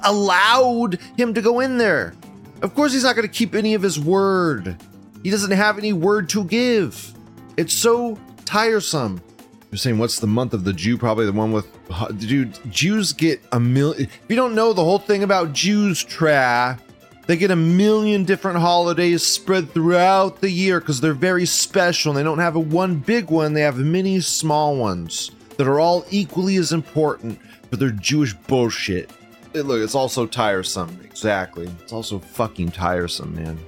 allowed 0.03 0.99
him 1.17 1.35
to 1.35 1.43
go 1.43 1.61
in 1.61 1.79
there. 1.79 2.15
Of 2.63 2.75
course, 2.75 2.93
he's 2.93 3.05
not 3.05 3.15
going 3.15 3.29
to 3.29 3.33
keep 3.33 3.55
any 3.55 3.75
of 3.75 3.83
his 3.83 4.01
word. 4.01 4.77
He 5.23 5.31
doesn't 5.31 5.53
have 5.53 5.79
any 5.79 5.93
word 5.93 6.29
to 6.31 6.45
give. 6.45 7.15
It's 7.57 7.75
so 7.75 8.19
tiresome. 8.45 9.21
You're 9.71 9.79
saying, 9.79 9.99
what's 9.99 10.19
the 10.19 10.27
month 10.27 10.55
of 10.55 10.65
the 10.65 10.73
Jew? 10.73 10.97
Probably 10.97 11.27
the 11.27 11.33
one 11.33 11.53
with. 11.53 11.67
Dude, 12.19 12.59
Jews 12.71 13.13
get 13.13 13.41
a 13.53 13.61
million. 13.61 14.05
If 14.05 14.21
you 14.29 14.37
don't 14.37 14.55
know 14.55 14.73
the 14.73 14.85
whole 14.85 14.99
thing 14.99 15.23
about 15.23 15.53
Jews, 15.53 16.03
tra, 16.03 16.79
they 17.27 17.37
get 17.37 17.51
a 17.51 17.57
million 17.57 18.25
different 18.25 18.59
holidays 18.59 19.23
spread 19.23 19.71
throughout 19.73 20.41
the 20.41 20.51
year 20.51 20.81
because 20.81 21.03
they're 21.03 21.13
very 21.13 21.45
special. 21.45 22.13
And 22.13 22.19
they 22.19 22.23
don't 22.23 22.39
have 22.39 22.57
a 22.57 22.61
one 22.61 22.97
big 22.97 23.31
one, 23.31 23.53
they 23.53 23.61
have 23.61 23.77
many 23.77 24.21
small 24.21 24.77
ones 24.77 25.33
that 25.59 25.69
are 25.69 25.81
all 25.81 26.07
equally 26.11 26.57
as 26.57 26.73
important 26.73 27.39
for 27.69 27.77
their 27.77 27.91
Jewish 27.91 28.33
bullshit. 28.33 29.11
Look, 29.53 29.83
it's 29.83 29.95
also 29.95 30.27
tiresome. 30.27 30.99
Exactly. 31.05 31.69
It's 31.83 31.93
also 31.93 32.19
fucking 32.19 32.71
tiresome, 32.71 33.35
man. 33.35 33.59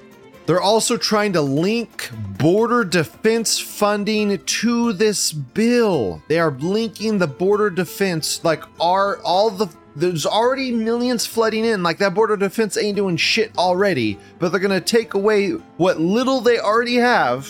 They're 0.47 0.61
also 0.61 0.97
trying 0.97 1.33
to 1.35 1.43
link 1.43 2.11
border 2.39 2.85
defense 2.85 3.59
funding 3.59 4.39
to 4.39 4.93
this 4.93 5.33
bill. 5.33 6.23
They 6.29 6.41
are 6.41 6.51
linking 6.51 7.19
the 7.19 7.27
border 7.27 7.71
defense 7.71 8.43
like 8.45 8.65
are 8.81 9.19
all 9.19 9.51
the 9.51 9.69
there's 9.97 10.25
already 10.25 10.71
millions 10.71 11.27
flooding 11.27 11.65
in 11.65 11.83
like 11.83 11.99
that 11.99 12.15
border 12.15 12.37
defense 12.37 12.77
ain't 12.77 12.97
doing 12.97 13.17
shit 13.17 13.57
already, 13.59 14.19
but 14.39 14.51
they're 14.51 14.61
to 14.61 14.81
take 14.81 15.15
away 15.15 15.51
what 15.77 16.01
little 16.01 16.41
they 16.41 16.59
already 16.59 16.97
have 16.97 17.49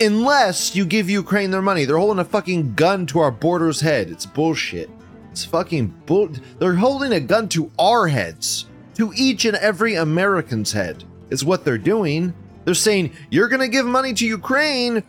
unless 0.00 0.74
you 0.74 0.84
give 0.84 1.10
Ukraine 1.10 1.50
their 1.50 1.62
money. 1.62 1.84
They're 1.84 1.98
holding 1.98 2.20
a 2.20 2.24
fucking 2.24 2.74
gun 2.74 3.06
to 3.06 3.20
our 3.20 3.30
border's 3.30 3.80
head. 3.80 4.10
It's 4.10 4.26
bullshit. 4.26 4.90
It's 5.30 5.44
fucking 5.44 5.94
bull. 6.06 6.30
They're 6.58 6.74
holding 6.74 7.12
a 7.12 7.20
gun 7.20 7.48
to 7.50 7.70
our 7.78 8.06
heads, 8.06 8.66
to 8.94 9.12
each 9.16 9.44
and 9.44 9.56
every 9.56 9.96
American's 9.96 10.72
head 10.72 11.04
is 11.32 11.44
what 11.44 11.64
they're 11.64 11.78
doing. 11.78 12.34
They're 12.64 12.74
saying, 12.74 13.12
you're 13.30 13.48
going 13.48 13.60
to 13.60 13.68
give 13.68 13.86
money 13.86 14.12
to 14.14 14.26
Ukraine, 14.26 15.02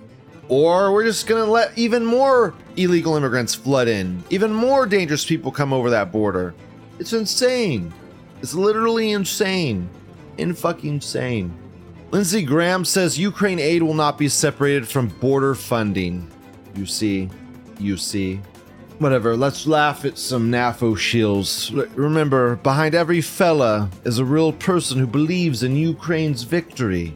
or 0.48 0.92
we're 0.94 1.04
just 1.04 1.28
going 1.28 1.44
to 1.44 1.52
let 1.52 1.78
even 1.78 2.06
more 2.06 2.56
illegal 2.78 3.16
immigrants 3.16 3.54
flood 3.54 3.88
in, 3.88 4.24
even 4.30 4.52
more 4.52 4.88
dangerous 4.88 5.26
people 5.26 5.52
come 5.52 5.74
over 5.74 5.90
that 5.92 6.12
border. 6.12 6.56
It's 6.98 7.14
insane. 7.14 7.94
It's 8.42 8.56
literally 8.56 9.12
insane. 9.12 9.90
In 10.38 10.56
fucking 10.56 10.96
insane. 10.96 11.54
Lindsey 12.10 12.44
Graham 12.44 12.86
says 12.86 13.20
Ukraine 13.20 13.60
aid 13.60 13.84
will 13.84 13.94
not 13.94 14.18
be 14.18 14.30
separated 14.30 14.88
from 14.88 15.08
border 15.08 15.54
funding. 15.54 16.32
You 16.76 16.86
see, 16.86 17.30
you 17.80 17.98
see. 17.98 18.40
Whatever, 19.04 19.36
let's 19.36 19.68
laugh 19.68 20.06
at 20.06 20.18
some 20.18 20.50
NAFO 20.50 20.96
shills. 20.96 21.74
Remember, 21.94 22.56
behind 22.56 22.96
every 22.96 23.20
fella 23.20 23.90
is 24.06 24.18
a 24.18 24.24
real 24.24 24.54
person 24.54 24.98
who 24.98 25.06
believes 25.06 25.62
in 25.62 25.76
Ukraine's 25.76 26.44
victory. 26.44 27.14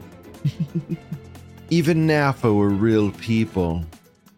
Even 1.70 2.06
NAFO 2.06 2.62
are 2.62 2.68
real 2.68 3.12
people. 3.14 3.86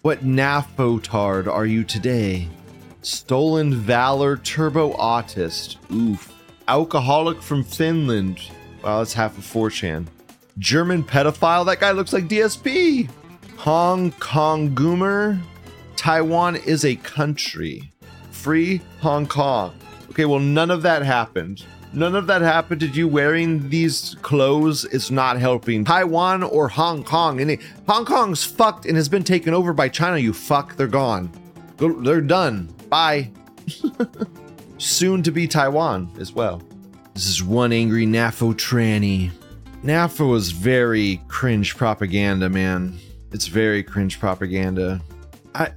What 0.03 0.24
NAFO 0.24 1.01
tard 1.01 1.48
are 1.48 1.65
you 1.65 1.84
today? 1.84 2.48
Stolen 3.01 3.74
Valor 3.74 4.38
Turbo 4.38 4.94
Autist. 4.94 5.77
Oof. 5.91 6.32
Alcoholic 6.68 7.41
from 7.41 7.63
Finland. 7.63 8.39
Wow, 8.84 9.00
that's 9.00 9.13
half 9.13 9.36
of 9.39 9.44
4chan. 9.44 10.06
German 10.60 11.03
pedophile? 11.03 11.65
That 11.65 11.79
guy 11.79 11.94
looks 11.94 12.13
like 12.13 12.27
DSP. 12.27 13.10
Hong 13.58 14.12
Kong 14.12 14.75
Goomer? 14.75 15.41
Taiwan 16.00 16.56
is 16.56 16.86
a 16.86 16.96
country. 16.96 17.91
Free 18.32 18.79
Hong 19.01 19.27
Kong. 19.27 19.75
Okay, 20.10 20.24
well, 20.24 20.39
none 20.39 20.72
of 20.72 20.82
that 20.84 21.01
happened. 21.01 21.65
None 21.91 22.15
of 22.15 22.25
that 22.27 22.41
happened 22.41 22.79
to 22.79 22.88
you 22.88 23.06
wearing 23.06 23.68
these 23.68 24.15
clothes 24.22 24.86
is 24.86 25.12
not 25.12 25.38
helping 25.38 25.84
Taiwan 25.84 26.44
or 26.44 26.70
Hong 26.70 27.03
Kong. 27.03 27.41
And 27.41 27.62
Hong 27.86 28.06
Kong's 28.06 28.46
fucked 28.46 28.86
and 28.86 28.96
has 28.96 29.10
been 29.10 29.25
taken 29.25 29.53
over 29.53 29.74
by 29.74 29.89
China. 29.89 30.18
You 30.18 30.32
fuck, 30.32 30.77
they're 30.77 30.88
gone. 30.88 31.29
They're 31.75 32.22
done. 32.22 32.74
Bye. 32.88 33.32
Soon 34.77 35.22
to 35.24 35.32
be 35.32 35.50
Taiwan 35.50 36.10
as 36.18 36.32
well. 36.32 36.62
This 37.13 37.27
is 37.27 37.44
one 37.44 37.74
angry 37.74 38.06
NAFO 38.06 38.53
tranny. 38.53 39.32
NAFO 39.84 40.38
is 40.38 40.51
very 40.51 41.20
cringe 41.27 41.75
propaganda, 41.75 42.50
man. 42.50 42.98
It's 43.34 43.48
very 43.48 43.84
cringe 43.84 44.18
propaganda. 44.18 45.01
I 45.53 45.72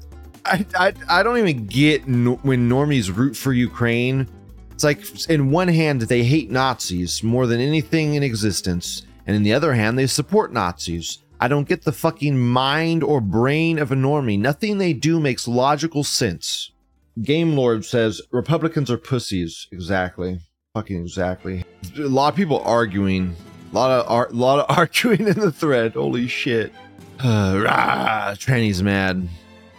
I, 0.45 0.67
I, 0.75 0.93
I 1.09 1.23
don't 1.23 1.39
even 1.39 1.67
get 1.67 2.09
no, 2.09 2.35
when 2.37 2.69
normies 2.69 3.15
root 3.15 3.37
for 3.37 3.53
Ukraine. 3.53 4.27
It's 4.73 4.85
like, 4.85 5.29
in 5.31 5.51
one 5.51 5.69
hand, 5.69 6.03
they 6.03 6.25
hate 6.25 6.51
Nazis 6.51 7.23
more 7.23 7.47
than 7.47 7.61
anything 7.61 8.15
in 8.15 8.23
existence, 8.23 9.03
and 9.27 9.37
in 9.37 9.43
the 9.43 9.53
other 9.53 9.75
hand, 9.75 9.99
they 9.99 10.07
support 10.07 10.53
Nazis. 10.53 11.19
I 11.41 11.49
don't 11.49 11.69
get 11.69 11.83
the 11.83 11.93
fucking 11.93 12.39
mind 12.39 13.03
or 13.03 13.21
brain 13.21 13.79
of 13.79 13.93
a 13.93 13.97
normie. 13.97 14.39
Nothing 14.39 14.79
they 14.79 14.93
do 14.93 15.19
makes 15.21 15.49
logical 15.49 16.05
sense. 16.05 16.71
Game 17.21 17.57
Lord 17.57 17.85
says 17.85 18.23
Republicans 18.31 18.91
are 18.91 18.97
pussies. 18.97 19.67
Exactly. 19.71 20.41
Fucking 20.75 21.01
exactly. 21.01 21.65
A 21.99 22.03
lot 22.03 22.33
of 22.33 22.37
people 22.37 22.61
arguing. 22.61 23.37
A 23.73 23.75
lot 23.75 23.91
of 23.91 24.11
ar- 24.11 24.31
lot 24.31 24.61
of 24.61 24.77
arguing 24.79 25.27
in 25.27 25.39
the 25.39 25.53
thread. 25.53 25.95
Holy 25.95 26.29
shit. 26.29 26.73
Uh, 27.19 27.61
rah, 27.65 28.35
tranny's 28.39 28.83
mad. 28.83 29.29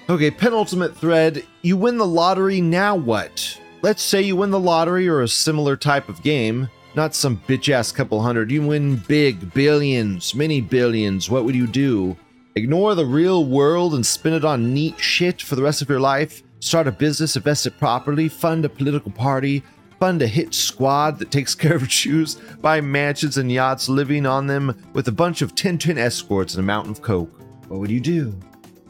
Okay, 0.09 0.29
penultimate 0.29 0.97
thread. 0.97 1.45
You 1.61 1.77
win 1.77 1.97
the 1.97 2.05
lottery, 2.05 2.59
now 2.59 2.93
what? 2.93 3.57
Let's 3.81 4.01
say 4.01 4.21
you 4.21 4.35
win 4.35 4.51
the 4.51 4.59
lottery 4.59 5.07
or 5.07 5.21
a 5.21 5.27
similar 5.29 5.77
type 5.77 6.09
of 6.09 6.21
game, 6.21 6.67
not 6.93 7.15
some 7.15 7.41
bitch 7.47 7.69
ass 7.69 7.93
couple 7.93 8.21
hundred. 8.21 8.51
You 8.51 8.61
win 8.63 8.97
big, 8.97 9.53
billions, 9.53 10.35
many 10.35 10.59
billions. 10.59 11.29
What 11.29 11.45
would 11.45 11.55
you 11.55 11.67
do? 11.67 12.17
Ignore 12.55 12.95
the 12.95 13.05
real 13.05 13.45
world 13.45 13.93
and 13.93 14.05
spend 14.05 14.35
it 14.35 14.43
on 14.43 14.73
neat 14.73 14.99
shit 14.99 15.41
for 15.41 15.55
the 15.55 15.63
rest 15.63 15.81
of 15.81 15.87
your 15.87 16.01
life? 16.01 16.43
Start 16.59 16.87
a 16.87 16.91
business, 16.91 17.37
invest 17.37 17.65
it 17.65 17.79
properly, 17.79 18.27
fund 18.27 18.65
a 18.65 18.69
political 18.69 19.11
party, 19.11 19.63
fund 20.01 20.21
a 20.21 20.27
hit 20.27 20.53
squad 20.53 21.17
that 21.19 21.31
takes 21.31 21.55
care 21.55 21.77
of 21.77 21.89
shoes, 21.89 22.35
buy 22.61 22.81
mansions 22.81 23.37
and 23.37 23.49
yachts, 23.49 23.87
living 23.87 24.25
on 24.25 24.47
them 24.47 24.75
with 24.91 25.07
a 25.07 25.13
bunch 25.13 25.41
of 25.41 25.55
Tintin 25.55 25.97
escorts 25.97 26.55
and 26.55 26.59
a 26.59 26.65
mountain 26.65 26.91
of 26.91 27.01
coke. 27.01 27.31
What 27.69 27.79
would 27.79 27.89
you 27.89 28.01
do? 28.01 28.37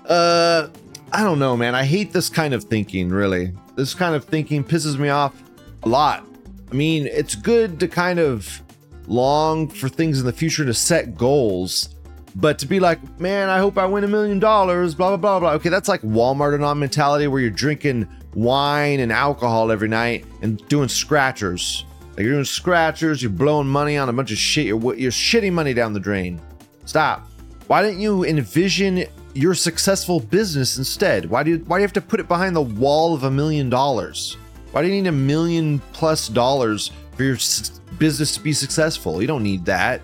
Uh, 0.08 0.68
I 1.14 1.22
don't 1.22 1.38
know, 1.38 1.56
man. 1.56 1.76
I 1.76 1.84
hate 1.86 2.12
this 2.12 2.28
kind 2.28 2.56
of 2.56 2.64
thinking, 2.64 3.10
really. 3.10 3.54
This 3.76 3.94
kind 3.94 4.16
of 4.16 4.26
thinking 4.26 4.64
pisses 4.64 4.98
me 4.98 5.10
off 5.10 5.44
a 5.84 5.90
lot. 5.90 6.26
I 6.72 6.74
mean, 6.74 7.06
it's 7.06 7.36
good 7.36 7.80
to 7.82 7.88
kind 7.88 8.18
of 8.18 8.64
long 9.06 9.68
for 9.68 9.90
things 9.90 10.20
in 10.20 10.26
the 10.26 10.34
future 10.34 10.66
to 10.66 10.74
set 10.74 11.16
goals, 11.16 11.90
but 12.36 12.58
to 12.60 12.66
be 12.66 12.80
like, 12.80 13.20
man, 13.20 13.50
I 13.50 13.60
hope 13.60 13.78
I 13.78 13.86
win 13.86 14.04
a 14.04 14.08
million 14.08 14.40
dollars, 14.40 14.96
blah, 14.96 15.10
blah, 15.10 15.18
blah, 15.18 15.40
blah. 15.40 15.52
Okay, 15.52 15.70
that's 15.70 15.88
like 15.88 16.02
Walmart 16.02 16.56
and 16.56 16.66
on 16.66 16.80
mentality 16.80 17.28
where 17.28 17.42
you're 17.42 17.52
drinking 17.52 18.08
wine 18.34 19.00
and 19.00 19.12
alcohol 19.12 19.72
every 19.72 19.90
night 19.90 20.26
and 20.42 20.68
doing 20.68 20.90
scratchers. 20.90 21.86
Like 22.18 22.22
you're 22.22 22.34
doing 22.34 22.46
scratchers, 22.46 23.22
you're 23.22 23.32
blowing 23.32 23.68
money 23.68 23.98
on 23.98 24.10
a 24.10 24.14
bunch 24.14 24.32
of 24.32 24.40
shit, 24.40 24.66
you're, 24.66 24.96
you're 24.96 25.12
shitting 25.12 25.54
money 25.54 25.76
down 25.76 25.94
the 25.94 26.00
drain. 26.00 26.42
Stop. 26.86 27.30
Why 27.68 27.84
didn't 27.84 28.00
you 28.00 28.26
envision 28.26 29.06
your 29.34 29.54
successful 29.54 30.20
business 30.20 30.78
instead? 30.78 31.30
Why 31.30 31.44
do 31.44 31.52
you, 31.52 31.58
why 31.60 31.78
do 31.78 31.82
you 31.82 31.86
have 31.86 31.94
to 31.94 32.02
put 32.02 32.20
it 32.20 32.28
behind 32.28 32.56
the 32.56 32.62
wall 32.62 33.14
of 33.14 33.24
a 33.24 33.32
million 33.32 33.70
dollars? 33.70 34.38
Why 34.72 34.82
do 34.82 34.88
you 34.88 35.02
need 35.02 35.08
a 35.08 35.12
million 35.12 35.80
plus 35.94 36.28
dollars 36.28 36.92
for 37.16 37.24
your 37.24 37.36
s- 37.36 37.82
business 38.00 38.34
to 38.36 38.40
be 38.40 38.54
successful? 38.54 39.22
You 39.22 39.28
don't 39.28 39.44
need 39.44 39.66
that. 39.66 40.02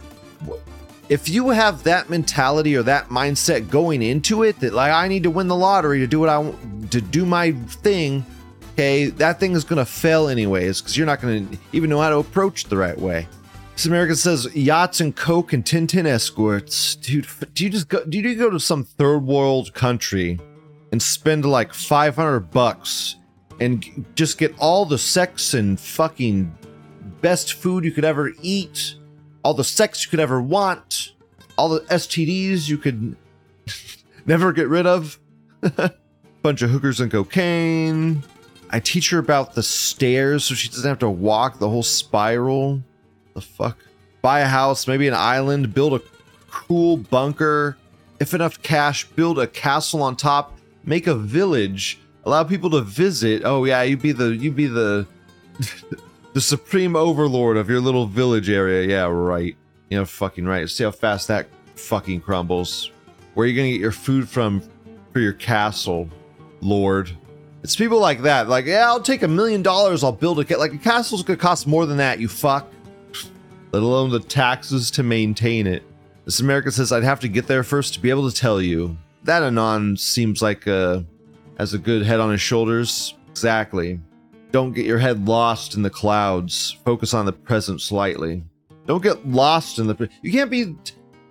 If 1.09 1.27
you 1.27 1.49
have 1.49 1.83
that 1.83 2.09
mentality 2.09 2.75
or 2.75 2.83
that 2.83 3.09
mindset 3.09 3.69
going 3.69 4.03
into 4.03 4.43
it, 4.43 4.59
that 4.59 4.73
like 4.73 4.91
I 4.91 5.07
need 5.07 5.23
to 5.23 5.31
win 5.31 5.47
the 5.47 5.55
lottery 5.55 5.99
to 5.99 6.07
do 6.07 6.19
what 6.19 6.29
I 6.29 6.37
want 6.37 6.91
to 6.91 7.01
do 7.01 7.25
my 7.25 7.51
thing, 7.51 8.25
Okay, 8.79 9.07
that 9.07 9.41
thing 9.41 9.51
is 9.57 9.65
gonna 9.65 9.83
fail 9.83 10.29
anyways, 10.29 10.79
because 10.79 10.95
you're 10.95 11.05
not 11.05 11.19
gonna 11.19 11.45
even 11.73 11.89
know 11.89 11.99
how 11.99 12.09
to 12.09 12.15
approach 12.15 12.63
the 12.63 12.77
right 12.77 12.97
way. 12.97 13.27
This 13.79 13.85
American 13.85 14.17
says 14.17 14.53
yachts 14.53 14.99
and 14.99 15.15
coke 15.15 15.53
and 15.53 15.63
Tintin 15.63 16.05
escorts. 16.05 16.97
Dude, 16.97 17.25
do 17.53 17.63
you 17.63 17.69
just 17.69 17.87
go 17.87 18.03
do 18.03 18.19
you 18.19 18.35
go 18.35 18.49
to 18.49 18.59
some 18.59 18.83
third 18.83 19.19
world 19.19 19.73
country 19.73 20.37
and 20.91 21.01
spend 21.01 21.45
like 21.45 21.73
500 21.73 22.51
bucks 22.51 23.15
and 23.61 24.05
just 24.15 24.37
get 24.37 24.53
all 24.59 24.83
the 24.83 24.97
sex 24.97 25.53
and 25.53 25.79
fucking 25.79 26.53
best 27.21 27.53
food 27.53 27.85
you 27.85 27.91
could 27.91 28.03
ever 28.03 28.33
eat, 28.41 28.95
all 29.43 29.53
the 29.53 29.63
sex 29.63 30.03
you 30.03 30.09
could 30.09 30.19
ever 30.19 30.41
want, 30.41 31.13
all 31.57 31.69
the 31.69 31.79
STDs 31.79 32.67
you 32.67 32.77
could 32.77 33.15
never 34.25 34.51
get 34.51 34.67
rid 34.67 34.87
of. 34.87 35.17
Bunch 36.41 36.61
of 36.61 36.69
hookers 36.69 36.99
and 36.99 37.09
cocaine. 37.09 38.23
I 38.71 38.81
teach 38.81 39.09
her 39.11 39.19
about 39.19 39.53
the 39.53 39.63
stairs 39.63 40.43
so 40.43 40.53
she 40.53 40.67
doesn't 40.67 40.89
have 40.89 40.99
to 40.99 41.09
walk 41.09 41.59
the 41.59 41.69
whole 41.69 41.81
spiral. 41.81 42.83
The 43.33 43.41
fuck? 43.41 43.77
Buy 44.21 44.41
a 44.41 44.47
house, 44.47 44.87
maybe 44.87 45.07
an 45.07 45.13
island, 45.13 45.73
build 45.73 45.93
a 45.93 46.01
cool 46.49 46.97
bunker. 46.97 47.77
If 48.19 48.33
enough 48.33 48.61
cash, 48.61 49.05
build 49.05 49.39
a 49.39 49.47
castle 49.47 50.03
on 50.03 50.15
top, 50.15 50.57
make 50.83 51.07
a 51.07 51.15
village, 51.15 51.99
allow 52.25 52.43
people 52.43 52.69
to 52.71 52.81
visit. 52.81 53.43
Oh 53.45 53.63
yeah, 53.65 53.81
you'd 53.83 54.01
be 54.01 54.11
the 54.11 54.35
you'd 54.35 54.55
be 54.55 54.67
the 54.67 55.07
the 56.33 56.41
supreme 56.41 56.95
overlord 56.95 57.57
of 57.57 57.69
your 57.69 57.79
little 57.79 58.05
village 58.05 58.49
area. 58.49 58.87
Yeah, 58.87 59.05
right. 59.05 59.55
You 59.89 59.97
know, 59.99 60.05
fucking 60.05 60.45
right. 60.45 60.69
See 60.69 60.83
how 60.83 60.91
fast 60.91 61.27
that 61.29 61.47
fucking 61.75 62.21
crumbles. 62.21 62.91
Where 63.33 63.45
are 63.45 63.47
you 63.47 63.55
gonna 63.55 63.71
get 63.71 63.79
your 63.79 63.91
food 63.91 64.27
from 64.27 64.61
for 65.13 65.19
your 65.19 65.33
castle, 65.33 66.09
Lord? 66.61 67.11
It's 67.63 67.75
people 67.75 67.99
like 67.99 68.21
that. 68.21 68.47
Like, 68.47 68.65
yeah, 68.65 68.87
I'll 68.87 69.01
take 69.01 69.21
a 69.23 69.27
million 69.27 69.61
dollars. 69.61 70.03
I'll 70.03 70.11
build 70.11 70.39
a 70.39 70.45
ca-. 70.45 70.57
like 70.57 70.73
a 70.73 70.77
castle's 70.77 71.23
gonna 71.23 71.37
cost 71.37 71.67
more 71.67 71.85
than 71.85 71.97
that. 71.97 72.19
You 72.19 72.27
fuck. 72.27 72.67
Let 73.71 73.83
alone 73.83 74.09
the 74.09 74.19
taxes 74.19 74.89
to 74.91 75.03
maintain 75.03 75.67
it. 75.67 75.83
This 76.25 76.39
American 76.39 76.71
says 76.71 76.91
I'd 76.91 77.03
have 77.03 77.19
to 77.21 77.27
get 77.27 77.47
there 77.47 77.63
first 77.63 77.93
to 77.93 77.99
be 77.99 78.09
able 78.09 78.29
to 78.29 78.35
tell 78.35 78.61
you. 78.61 78.97
That 79.23 79.43
Anon 79.43 79.97
seems 79.97 80.41
like 80.41 80.67
uh 80.67 81.01
has 81.57 81.73
a 81.73 81.77
good 81.77 82.03
head 82.03 82.19
on 82.19 82.31
his 82.31 82.41
shoulders. 82.41 83.15
Exactly. 83.29 83.99
Don't 84.51 84.73
get 84.73 84.85
your 84.85 84.97
head 84.97 85.27
lost 85.27 85.75
in 85.75 85.83
the 85.83 85.89
clouds. 85.89 86.77
Focus 86.83 87.13
on 87.13 87.25
the 87.25 87.33
present 87.33 87.81
slightly. 87.81 88.43
Don't 88.87 89.03
get 89.03 89.27
lost 89.27 89.77
in 89.77 89.85
the. 89.85 90.09
You 90.23 90.31
can't 90.31 90.49
be. 90.49 90.75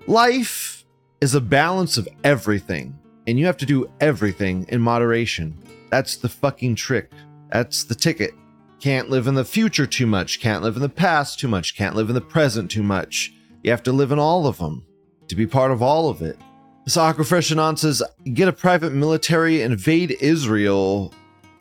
Life 0.06 0.84
is 1.20 1.34
a 1.34 1.40
balance 1.40 1.98
of 1.98 2.08
everything, 2.22 2.96
and 3.26 3.38
you 3.38 3.46
have 3.46 3.56
to 3.56 3.66
do 3.66 3.90
everything 4.00 4.64
in 4.68 4.80
moderation. 4.80 5.58
That's 5.90 6.16
the 6.16 6.28
fucking 6.28 6.76
trick. 6.76 7.10
That's 7.50 7.82
the 7.84 7.96
ticket. 7.96 8.32
Can't 8.80 9.10
live 9.10 9.26
in 9.26 9.34
the 9.34 9.44
future 9.44 9.86
too 9.86 10.06
much. 10.06 10.40
Can't 10.40 10.62
live 10.62 10.76
in 10.76 10.82
the 10.82 10.88
past 10.88 11.38
too 11.38 11.48
much. 11.48 11.76
Can't 11.76 11.96
live 11.96 12.08
in 12.08 12.14
the 12.14 12.20
present 12.20 12.70
too 12.70 12.82
much. 12.82 13.32
You 13.62 13.70
have 13.70 13.82
to 13.84 13.92
live 13.92 14.12
in 14.12 14.18
all 14.18 14.46
of 14.46 14.58
them 14.58 14.86
to 15.28 15.34
be 15.34 15.46
part 15.46 15.70
of 15.70 15.82
all 15.82 16.08
of 16.08 16.22
it. 16.22 16.38
This 16.84 16.96
Aquafresh 16.96 17.52
Anon 17.52 17.76
says 17.76 18.02
get 18.32 18.48
a 18.48 18.52
private 18.52 18.92
military, 18.92 19.62
invade 19.62 20.16
Israel, 20.20 21.12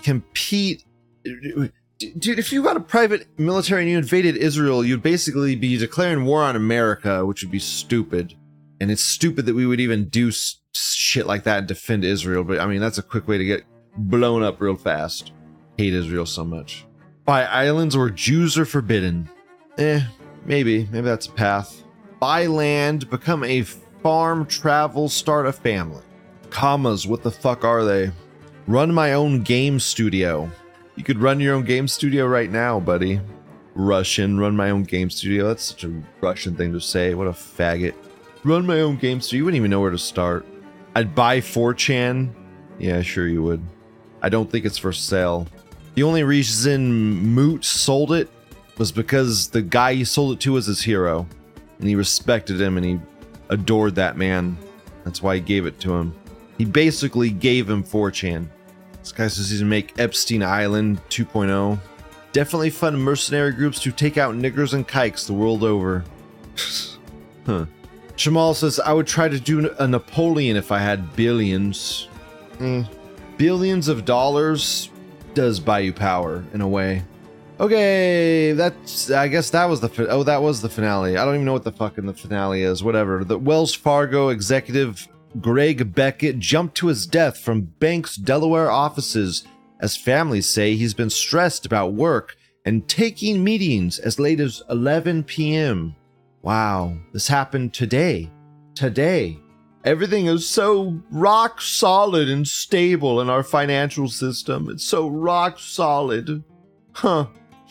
compete. 0.01 0.85
Dude, 1.23 2.39
if 2.39 2.53
you 2.53 2.63
got 2.63 2.77
a 2.77 2.81
private 2.81 3.27
military 3.39 3.81
and 3.81 3.91
you 3.91 3.97
invaded 3.97 4.37
Israel, 4.37 4.85
you'd 4.85 5.03
basically 5.03 5.55
be 5.55 5.77
declaring 5.77 6.23
war 6.23 6.43
on 6.43 6.55
America, 6.55 7.25
which 7.25 7.43
would 7.43 7.51
be 7.51 7.59
stupid. 7.59 8.35
And 8.79 8.91
it's 8.91 9.03
stupid 9.03 9.45
that 9.47 9.55
we 9.55 9.65
would 9.65 9.79
even 9.79 10.07
do 10.07 10.31
shit 10.73 11.25
like 11.25 11.43
that 11.43 11.57
and 11.57 11.67
defend 11.67 12.05
Israel. 12.05 12.43
But 12.43 12.59
I 12.59 12.67
mean, 12.67 12.79
that's 12.79 12.99
a 12.99 13.03
quick 13.03 13.27
way 13.27 13.37
to 13.37 13.43
get 13.43 13.63
blown 13.97 14.43
up 14.43 14.61
real 14.61 14.77
fast. 14.77 15.33
Hate 15.77 15.93
Israel 15.93 16.25
so 16.25 16.45
much. 16.45 16.86
Buy 17.27 17.43
islands 17.43 17.97
where 17.97 18.09
Jews 18.09 18.57
are 18.57 18.63
forbidden. 18.63 19.29
Eh, 19.77 20.01
maybe. 20.45 20.87
Maybe 20.93 21.05
that's 21.05 21.27
a 21.27 21.31
path. 21.31 21.83
Buy 22.21 22.45
land, 22.45 23.09
become 23.09 23.43
a 23.43 23.63
farm, 23.63 24.45
travel, 24.45 25.09
start 25.09 25.45
a 25.45 25.51
family. 25.51 26.03
Commas, 26.51 27.05
what 27.05 27.23
the 27.23 27.29
fuck 27.29 27.65
are 27.65 27.83
they? 27.83 28.13
Run 28.65 28.93
my 28.93 29.11
own 29.11 29.41
game 29.41 29.77
studio. 29.77 30.49
You 30.95 31.03
could 31.03 31.19
run 31.19 31.41
your 31.41 31.55
own 31.55 31.65
game 31.65 31.89
studio 31.89 32.25
right 32.27 32.49
now, 32.49 32.79
buddy. 32.79 33.19
Russian, 33.75 34.39
run 34.39 34.55
my 34.55 34.69
own 34.69 34.83
game 34.83 35.09
studio. 35.09 35.49
That's 35.49 35.65
such 35.65 35.83
a 35.83 36.01
Russian 36.21 36.55
thing 36.55 36.71
to 36.71 36.79
say. 36.79 37.13
What 37.13 37.27
a 37.27 37.31
faggot. 37.31 37.93
Run 38.45 38.65
my 38.65 38.79
own 38.79 38.95
game 38.95 39.19
studio. 39.19 39.39
You 39.39 39.45
wouldn't 39.45 39.59
even 39.59 39.71
know 39.71 39.81
where 39.81 39.91
to 39.91 39.97
start. 39.97 40.45
I'd 40.95 41.13
buy 41.13 41.41
4chan. 41.41 42.33
Yeah, 42.79 43.01
sure 43.01 43.27
you 43.27 43.43
would. 43.43 43.61
I 44.21 44.29
don't 44.29 44.49
think 44.49 44.63
it's 44.63 44.77
for 44.77 44.93
sale. 44.93 45.45
The 45.97 46.03
only 46.03 46.21
reason 46.21 46.91
Moot 46.93 47.65
sold 47.65 48.11
it 48.11 48.29
was 48.77 48.91
because 48.91 49.47
the 49.47 49.63
guy 49.63 49.95
he 49.95 50.05
sold 50.05 50.33
it 50.33 50.39
to 50.41 50.51
was 50.53 50.67
his 50.67 50.83
hero. 50.83 51.25
And 51.79 51.87
he 51.87 51.95
respected 51.95 52.61
him 52.61 52.77
and 52.77 52.85
he 52.85 52.99
adored 53.49 53.95
that 53.95 54.15
man. 54.15 54.59
That's 55.03 55.23
why 55.23 55.33
he 55.33 55.41
gave 55.41 55.65
it 55.65 55.79
to 55.79 55.95
him. 55.95 56.13
He 56.59 56.65
basically 56.65 57.31
gave 57.31 57.67
him 57.67 57.83
4chan. 57.83 58.47
This 58.99 59.11
guy 59.11 59.27
says 59.27 59.49
he's 59.49 59.61
gonna 59.61 59.71
make 59.71 59.99
Epstein 59.99 60.43
Island 60.43 61.01
2.0. 61.09 61.79
Definitely 62.31 62.69
fund 62.69 63.03
mercenary 63.03 63.53
groups 63.53 63.79
to 63.79 63.91
take 63.91 64.19
out 64.19 64.35
niggers 64.35 64.75
and 64.75 64.87
kikes 64.87 65.25
the 65.25 65.33
world 65.33 65.63
over. 65.63 66.03
huh. 67.47 67.65
Shamal 68.17 68.53
says 68.53 68.79
I 68.79 68.93
would 68.93 69.07
try 69.07 69.29
to 69.29 69.39
do 69.39 69.73
a 69.79 69.87
Napoleon 69.87 70.57
if 70.57 70.71
I 70.71 70.77
had 70.77 71.15
billions. 71.15 72.07
Eh. 72.59 72.83
Billions 73.37 73.87
of 73.87 74.05
dollars 74.05 74.91
does 75.37 75.59
buy 75.59 75.77
you 75.77 75.93
power 75.93 76.43
in 76.55 76.61
a 76.61 76.67
way. 76.67 77.03
Okay, 77.59 78.53
that's. 78.53 79.11
I 79.11 79.27
guess 79.27 79.51
that 79.51 79.65
was 79.65 79.79
the. 79.79 79.87
fi- 79.87 80.07
Oh, 80.07 80.23
that 80.23 80.41
was 80.41 80.61
the 80.63 80.69
finale. 80.69 81.15
I 81.15 81.23
don't 81.23 81.35
even 81.35 81.45
know 81.45 81.53
what 81.53 81.63
the 81.63 81.71
fucking 81.71 82.07
the 82.07 82.13
finale 82.15 82.63
is. 82.63 82.83
Whatever. 82.83 83.23
The 83.23 83.37
Wells 83.37 83.75
Fargo 83.75 84.29
executive 84.29 85.07
Greg 85.39 85.93
Beckett 85.93 86.39
jumped 86.39 86.75
to 86.77 86.87
his 86.87 87.05
death 87.05 87.37
from 87.39 87.61
Bank's 87.61 88.15
Delaware 88.15 88.71
offices, 88.71 89.45
as 89.79 89.95
families 89.95 90.47
say 90.47 90.75
he's 90.75 90.95
been 90.95 91.11
stressed 91.11 91.67
about 91.67 91.93
work 91.93 92.35
and 92.65 92.87
taking 92.87 93.43
meetings 93.43 93.99
as 93.99 94.19
late 94.19 94.39
as 94.39 94.63
11 94.71 95.23
p.m. 95.25 95.95
Wow, 96.41 96.97
this 97.13 97.27
happened 97.27 97.75
today. 97.75 98.31
Today. 98.73 99.39
Everything 99.83 100.25
is 100.25 100.47
so 100.47 100.99
rock 101.11 101.61
solid 101.61 102.29
and 102.29 102.47
stable 102.47 103.21
in 103.21 103.29
our 103.29 103.43
financial 103.43 104.09
system. 104.09 104.69
It's 104.69 104.83
so 104.83 105.07
rock 105.07 105.59
solid. 105.59 106.43
Huh. 106.93 107.27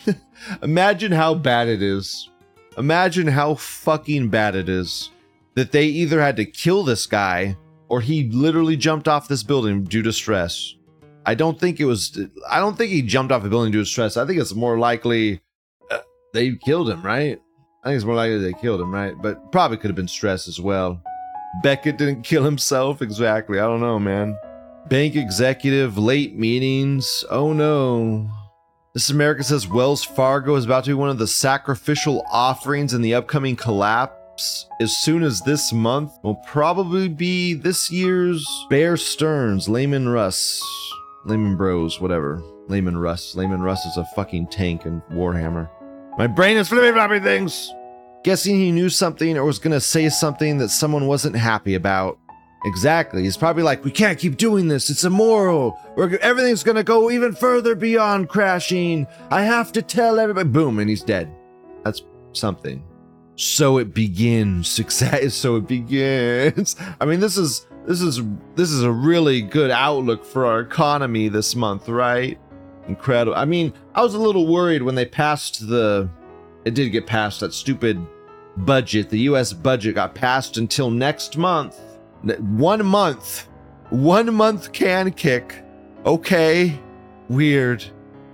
Imagine 0.63 1.13
how 1.13 1.35
bad 1.35 1.69
it 1.69 1.83
is. 1.83 2.31
Imagine 2.79 3.27
how 3.27 3.55
fucking 3.55 4.29
bad 4.29 4.55
it 4.55 4.69
is 4.69 5.11
that 5.55 5.73
they 5.73 5.87
either 5.87 6.21
had 6.21 6.37
to 6.37 6.45
kill 6.45 6.85
this 6.85 7.07
guy 7.07 7.57
or 7.89 8.01
he 8.01 8.29
literally 8.31 8.77
jumped 8.77 9.09
off 9.09 9.29
this 9.29 9.43
building 9.43 9.85
due 9.85 10.03
to 10.03 10.13
stress. 10.13 10.75
I 11.25 11.35
don't 11.35 11.59
think 11.59 11.81
it 11.81 11.87
was. 11.87 12.19
I 12.49 12.61
don't 12.61 12.79
think 12.79 12.93
he 12.93 13.03
jumped 13.03 13.33
off 13.33 13.45
a 13.45 13.49
building 13.49 13.73
due 13.73 13.81
to 13.81 13.87
stress. 13.87 14.17
I 14.17 14.25
think 14.27 14.41
it's 14.41 14.55
more 14.55 14.79
likely 14.79 15.41
uh, 15.91 15.99
they 16.33 16.55
killed 16.55 16.89
him, 16.89 17.03
right? 17.03 17.41
I 17.83 17.89
think 17.89 17.97
it's 17.97 18.05
more 18.05 18.15
likely 18.15 18.39
they 18.39 18.53
killed 18.53 18.81
him, 18.81 18.93
right? 18.93 19.15
But 19.21 19.51
probably 19.51 19.77
could 19.77 19.89
have 19.89 19.97
been 19.97 20.09
stress 20.09 20.47
as 20.47 20.61
well. 20.61 21.03
Beckett 21.63 21.99
didn't 21.99 22.23
kill 22.23 22.45
himself 22.45 23.03
exactly. 23.03 23.59
I 23.59 23.63
don't 23.63 23.81
know, 23.81 23.99
man. 23.99 24.39
Bank 24.89 25.17
executive, 25.17 25.99
late 25.99 26.37
meetings. 26.37 27.25
Oh 27.31 27.53
no. 27.53 28.31
This 28.95 29.11
America 29.11 29.43
says 29.43 29.69
Wells 29.69 30.05
Fargo 30.05 30.55
is 30.55 30.65
about 30.65 30.85
to 30.85 30.91
be 30.91 30.95
one 30.95 31.11
of 31.11 31.19
the 31.19 31.27
sacrificial 31.27 32.25
offerings 32.31 32.95
in 32.95 33.03
the 33.03 33.15
upcoming 33.15 33.57
collapse. 33.57 34.67
As 34.81 34.97
soon 34.97 35.23
as 35.23 35.41
this 35.41 35.73
month 35.73 36.13
will 36.23 36.37
probably 36.47 37.09
be 37.09 37.55
this 37.55 37.91
year's 37.91 38.47
Bear 38.71 38.97
Stearns, 38.97 39.69
Lehman 39.69 40.09
Russ, 40.09 40.63
Lehman 41.25 41.57
Bros, 41.57 42.01
whatever. 42.01 42.43
Lehman 42.69 42.99
Russ. 42.99 43.35
Leman 43.35 43.63
Russ 43.63 43.85
is 43.85 43.97
a 43.97 44.05
fucking 44.15 44.49
tank 44.49 44.85
and 44.87 45.03
Warhammer. 45.11 45.69
My 46.19 46.27
brain 46.27 46.57
is 46.57 46.69
flipping 46.69 46.93
floppy 46.95 47.21
things. 47.21 47.73
Guessing 48.27 48.57
he 48.57 48.73
knew 48.73 48.89
something 48.89 49.39
or 49.39 49.45
was 49.45 49.61
gonna 49.61 49.81
say 49.81 50.09
something 50.09 50.59
that 50.59 50.71
someone 50.71 51.07
wasn't 51.07 51.37
happy 51.37 51.77
about. 51.77 52.19
Exactly. 52.65 53.23
He's 53.23 53.37
probably 53.37 53.63
like, 53.63 53.85
we 53.85 53.93
can't 53.93 54.19
keep 54.19 54.37
doing 54.37 54.67
this. 54.67 54.91
It's 54.91 55.05
immoral. 55.05 55.79
We're, 55.97 56.17
everything's 56.17 56.65
gonna 56.65 56.83
go 56.83 57.09
even 57.09 57.37
further 57.37 57.77
beyond 57.77 58.29
crashing. 58.29 59.07
I 59.31 59.43
have 59.43 59.71
to 59.71 59.81
tell 59.81 60.19
everybody. 60.19 60.49
Boom, 60.49 60.81
and 60.81 60.91
he's 60.91 61.05
dead. 61.05 61.33
That's 61.85 62.03
something. 62.33 62.83
So 63.37 63.79
it 63.79 63.95
begins. 63.95 64.69
Success. 64.81 65.35
So 65.35 65.55
it 65.55 65.69
begins. 65.69 66.75
I 67.01 67.05
mean, 67.05 67.21
this 67.21 67.37
is 67.37 67.69
this 67.87 68.01
is 68.01 68.23
this 68.57 68.73
is 68.73 68.83
a 68.83 68.91
really 68.91 69.41
good 69.41 69.71
outlook 69.71 70.25
for 70.25 70.47
our 70.47 70.59
economy 70.59 71.29
this 71.29 71.55
month, 71.55 71.89
right? 71.89 72.41
Incredible. 72.89 73.37
I 73.37 73.45
mean, 73.45 73.73
I 73.95 74.03
was 74.03 74.15
a 74.15 74.19
little 74.19 74.49
worried 74.49 74.83
when 74.83 74.97
they 74.97 75.07
passed 75.07 75.69
the. 75.69 76.11
It 76.65 76.75
did 76.75 76.89
get 76.89 77.07
passed 77.07 77.39
that 77.39 77.55
stupid 77.55 78.05
budget. 78.59 79.11
The 79.11 79.21
U.S. 79.21 79.53
budget 79.53 79.95
got 79.95 80.15
passed 80.15 80.57
until 80.57 80.91
next 80.91 81.37
month. 81.37 81.79
One 82.23 82.85
month. 82.85 83.49
One 83.91 84.35
month 84.35 84.73
can 84.73 85.13
kick. 85.13 85.63
Okay. 86.05 86.79
Weird. 87.29 87.85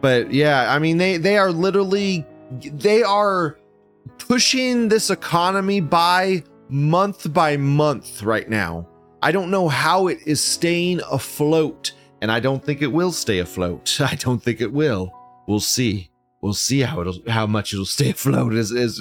But 0.01 0.33
yeah, 0.33 0.73
I 0.73 0.79
mean 0.79 0.99
they 0.99 1.17
they 1.17 1.39
are 1.39 1.53
literally 1.53 2.27
they 2.73 3.03
are 3.03 3.59
pushing 4.19 4.89
this 4.89 5.11
economy 5.11 5.81
by 5.81 6.43
month 6.69 7.33
by 7.33 7.57
month 7.57 8.23
right 8.23 8.49
now. 8.49 8.89
I 9.23 9.31
don't 9.31 9.51
know 9.51 9.69
how 9.69 10.09
it 10.09 10.19
is 10.27 10.43
staying 10.43 11.01
afloat, 11.11 11.93
and 12.21 12.33
I 12.33 12.41
don't 12.41 12.65
think 12.65 12.83
it 12.83 12.89
will 12.89 13.13
stay 13.13 13.39
afloat. 13.39 14.01
I 14.01 14.17
don't 14.17 14.43
think 14.43 14.61
it 14.61 14.73
will. 14.73 15.13
We'll 15.47 15.61
see. 15.61 16.11
We'll 16.43 16.55
see 16.55 16.81
how 16.81 17.01
it'll 17.01 17.23
how 17.29 17.47
much 17.47 17.73
it'll 17.73 17.87
stay 17.99 18.11
afloat 18.11 18.53
as 18.55 18.73
as 18.73 19.01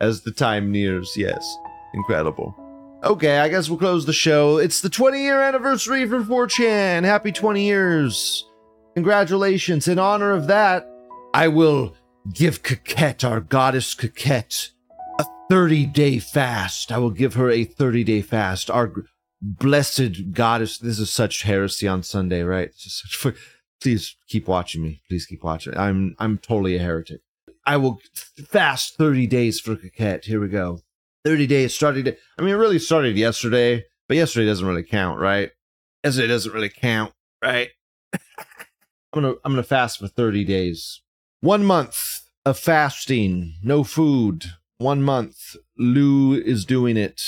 as 0.00 0.22
the 0.22 0.32
time 0.32 0.70
nears. 0.70 1.12
Yes, 1.16 1.56
incredible. 1.94 2.54
Okay, 3.02 3.38
I 3.38 3.48
guess 3.48 3.68
we'll 3.68 3.78
close 3.78 4.06
the 4.06 4.14
show. 4.14 4.56
It's 4.56 4.80
the 4.80 4.88
20 4.88 5.20
year 5.20 5.42
anniversary 5.42 6.08
for 6.08 6.20
4chan. 6.20 7.04
Happy 7.04 7.32
20 7.32 7.62
years. 7.62 8.48
Congratulations. 8.94 9.88
In 9.88 9.98
honor 9.98 10.32
of 10.32 10.46
that, 10.46 10.88
I 11.34 11.48
will 11.48 11.94
give 12.32 12.62
Coquette, 12.62 13.22
our 13.22 13.40
goddess 13.40 13.94
Coquette, 13.94 14.70
a 15.18 15.24
30 15.50 15.84
day 15.86 16.18
fast. 16.18 16.90
I 16.90 16.98
will 16.98 17.10
give 17.10 17.34
her 17.34 17.50
a 17.50 17.64
30 17.64 18.04
day 18.04 18.22
fast. 18.22 18.70
Our 18.70 18.92
blessed 19.42 20.32
goddess. 20.32 20.78
This 20.78 20.98
is 20.98 21.10
such 21.10 21.42
heresy 21.42 21.86
on 21.86 22.02
Sunday, 22.02 22.42
right? 22.42 22.70
Please 23.84 24.16
keep 24.26 24.48
watching 24.48 24.82
me. 24.82 25.02
Please 25.10 25.26
keep 25.26 25.44
watching. 25.44 25.76
I'm 25.76 26.16
I'm 26.18 26.38
totally 26.38 26.76
a 26.76 26.78
heretic. 26.78 27.20
I 27.66 27.76
will 27.76 28.00
fast 28.46 28.96
30 28.96 29.26
days 29.26 29.60
for 29.60 29.76
Coquette. 29.76 30.24
Here 30.24 30.40
we 30.40 30.48
go. 30.48 30.80
30 31.26 31.46
days 31.46 31.74
starting 31.74 32.04
to, 32.06 32.16
I 32.38 32.42
mean, 32.42 32.54
it 32.54 32.58
really 32.58 32.78
started 32.78 33.14
yesterday, 33.18 33.84
but 34.08 34.16
yesterday 34.16 34.46
doesn't 34.46 34.66
really 34.66 34.84
count, 34.84 35.20
right? 35.20 35.50
Yesterday 36.02 36.28
doesn't 36.28 36.54
really 36.54 36.70
count, 36.70 37.12
right? 37.42 37.68
I'm 38.14 38.18
gonna 39.12 39.34
I'm 39.44 39.52
gonna 39.52 39.62
fast 39.62 39.98
for 39.98 40.08
30 40.08 40.44
days. 40.46 41.02
One 41.42 41.62
month 41.62 42.22
of 42.46 42.58
fasting, 42.58 43.56
no 43.62 43.84
food. 43.84 44.46
One 44.78 45.02
month. 45.02 45.56
Lou 45.76 46.32
is 46.32 46.64
doing 46.64 46.96
it. 46.96 47.20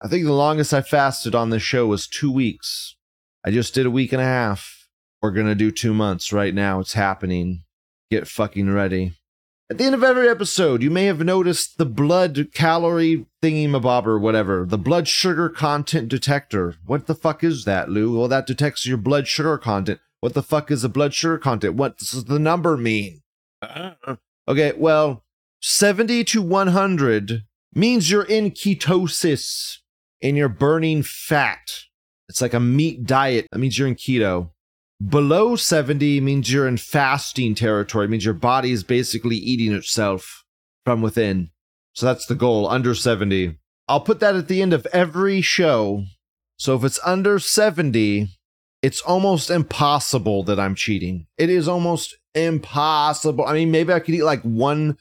I 0.00 0.06
think 0.06 0.24
the 0.24 0.32
longest 0.32 0.72
I 0.72 0.82
fasted 0.82 1.34
on 1.34 1.50
this 1.50 1.64
show 1.64 1.88
was 1.88 2.06
two 2.06 2.30
weeks. 2.30 2.94
I 3.44 3.50
just 3.50 3.74
did 3.74 3.86
a 3.86 3.90
week 3.90 4.12
and 4.12 4.22
a 4.22 4.24
half. 4.24 4.79
We're 5.22 5.32
gonna 5.32 5.54
do 5.54 5.70
two 5.70 5.94
months 5.94 6.32
right 6.32 6.54
now. 6.54 6.80
It's 6.80 6.94
happening. 6.94 7.64
Get 8.10 8.26
fucking 8.26 8.72
ready. 8.72 9.14
At 9.70 9.78
the 9.78 9.84
end 9.84 9.94
of 9.94 10.02
every 10.02 10.28
episode, 10.28 10.82
you 10.82 10.90
may 10.90 11.04
have 11.04 11.20
noticed 11.20 11.78
the 11.78 11.86
blood 11.86 12.48
calorie 12.52 13.26
thingy-mabob 13.40 14.04
or 14.04 14.18
whatever, 14.18 14.66
the 14.66 14.76
blood 14.76 15.06
sugar 15.06 15.48
content 15.48 16.08
detector. 16.08 16.74
What 16.84 17.06
the 17.06 17.14
fuck 17.14 17.44
is 17.44 17.64
that, 17.66 17.88
Lou? 17.88 18.18
Well, 18.18 18.26
that 18.26 18.48
detects 18.48 18.84
your 18.84 18.96
blood 18.96 19.28
sugar 19.28 19.56
content. 19.58 20.00
What 20.18 20.34
the 20.34 20.42
fuck 20.42 20.72
is 20.72 20.82
a 20.82 20.88
blood 20.88 21.14
sugar 21.14 21.38
content? 21.38 21.76
What 21.76 21.98
does 21.98 22.24
the 22.24 22.40
number 22.40 22.76
mean? 22.76 23.20
Uh-huh. 23.62 24.16
Okay, 24.48 24.72
well, 24.76 25.22
70 25.60 26.24
to 26.24 26.42
100 26.42 27.44
means 27.72 28.10
you're 28.10 28.24
in 28.24 28.50
ketosis 28.50 29.76
and 30.20 30.36
you're 30.36 30.48
burning 30.48 31.04
fat. 31.04 31.84
It's 32.28 32.40
like 32.40 32.54
a 32.54 32.60
meat 32.60 33.04
diet. 33.04 33.46
That 33.52 33.58
means 33.58 33.78
you're 33.78 33.86
in 33.86 33.94
keto. 33.94 34.50
Below 35.06 35.56
70 35.56 36.20
means 36.20 36.52
you're 36.52 36.68
in 36.68 36.76
fasting 36.76 37.54
territory. 37.54 38.04
It 38.04 38.10
means 38.10 38.24
your 38.24 38.34
body 38.34 38.70
is 38.70 38.84
basically 38.84 39.36
eating 39.36 39.72
itself 39.72 40.44
from 40.84 41.00
within. 41.00 41.50
So 41.94 42.06
that's 42.06 42.26
the 42.26 42.34
goal, 42.34 42.68
under 42.68 42.94
70. 42.94 43.56
I'll 43.88 44.00
put 44.00 44.20
that 44.20 44.36
at 44.36 44.48
the 44.48 44.60
end 44.62 44.72
of 44.72 44.86
every 44.92 45.40
show. 45.40 46.04
So 46.58 46.76
if 46.76 46.84
it's 46.84 47.00
under 47.04 47.38
70, 47.38 48.28
it's 48.82 49.00
almost 49.00 49.50
impossible 49.50 50.42
that 50.44 50.60
I'm 50.60 50.74
cheating. 50.74 51.26
It 51.38 51.48
is 51.48 51.66
almost 51.66 52.16
impossible. 52.34 53.46
I 53.46 53.54
mean, 53.54 53.70
maybe 53.70 53.92
I 53.92 54.00
could 54.00 54.14
eat 54.14 54.22
like 54.22 54.42
one 54.42 54.98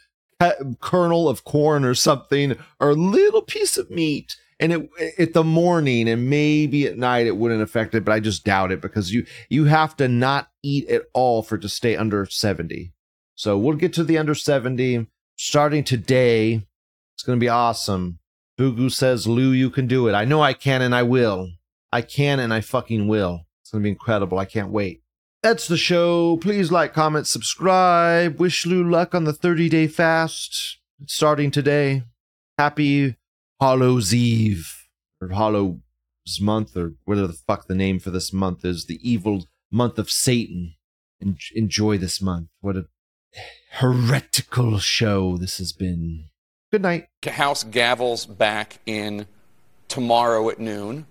kernel 0.80 1.28
of 1.28 1.44
corn 1.44 1.84
or 1.84 1.94
something, 1.94 2.58
or 2.80 2.92
a 2.92 2.96
little 2.96 3.42
piece 3.42 3.78
of 3.78 3.92
meat, 3.92 4.38
and 4.60 4.74
it 4.74 4.90
at 5.18 5.34
the 5.34 5.44
morning 5.44 6.10
and 6.10 6.30
maybe 6.30 6.86
at 6.88 6.98
night 6.98 7.28
it 7.28 7.38
wouldn't 7.38 7.62
affect 7.62 7.96
it, 7.96 8.04
but 8.04 8.12
I 8.12 8.20
just 8.20 8.44
doubt 8.44 8.72
it 8.72 8.82
because 8.82 9.12
you 9.14 9.26
you 9.50 9.66
have 9.66 9.96
to 9.98 10.08
not 10.08 10.50
eat 10.64 10.88
at 10.90 11.04
all 11.14 11.44
for 11.44 11.56
it 11.56 11.62
to 11.62 11.70
stay 11.70 11.96
under 11.96 12.26
70. 12.26 12.94
So 13.36 13.58
we'll 13.58 13.78
get 13.78 13.94
to 13.94 14.04
the 14.04 14.18
under 14.18 14.36
70 14.36 15.08
starting 15.38 15.84
today. 15.84 16.66
It's 17.16 17.24
gonna 17.24 17.38
be 17.38 17.50
awesome. 17.50 18.20
Bugu 18.60 18.92
says, 18.92 19.26
Lou, 19.26 19.52
you 19.52 19.70
can 19.70 19.88
do 19.88 20.10
it. 20.10 20.14
I 20.14 20.26
know 20.26 20.42
I 20.42 20.52
can 20.52 20.82
and 20.82 20.94
I 20.94 21.04
will. 21.04 21.50
I 21.94 22.02
can 22.02 22.40
and 22.40 22.54
I 22.54 22.60
fucking 22.60 23.08
will. 23.08 23.46
It's 23.62 23.72
to 23.72 23.80
be 23.80 23.90
incredible. 23.90 24.38
I 24.38 24.46
can't 24.46 24.72
wait. 24.72 25.02
That's 25.42 25.68
the 25.68 25.78
show. 25.78 26.36
Please 26.38 26.70
like, 26.70 26.94
comment, 26.94 27.26
subscribe. 27.26 28.38
Wish 28.38 28.66
Lou 28.66 28.84
luck 28.84 29.16
on 29.16 29.24
the 29.24 29.32
30 29.32 29.70
day 29.70 29.88
fast 29.88 30.80
starting 31.06 31.52
today. 31.52 32.04
Happy 32.58 33.16
Hollow's 33.60 34.14
Eve 34.14 34.88
or 35.22 35.30
Hollow's 35.30 36.40
month 36.40 36.78
or 36.78 36.94
whatever 37.04 37.28
the 37.28 37.34
fuck 37.34 37.68
the 37.68 37.76
name 37.76 38.00
for 38.00 38.10
this 38.10 38.32
month 38.32 38.64
is. 38.64 38.86
The 38.86 39.00
evil 39.08 39.46
month 39.72 40.00
of 40.00 40.10
Satan. 40.10 40.76
En- 41.22 41.38
enjoy 41.54 41.98
this 41.98 42.22
month. 42.22 42.48
What 42.62 42.78
a 42.78 42.86
heretical 43.72 44.80
show 44.80 45.36
this 45.36 45.58
has 45.58 45.74
been. 45.74 46.30
Good 46.72 46.82
night. 46.82 47.08
House 47.26 47.66
gavels 47.66 48.26
back 48.38 48.80
in 48.86 49.28
tomorrow 49.90 50.50
at 50.50 50.60
noon. 50.60 51.06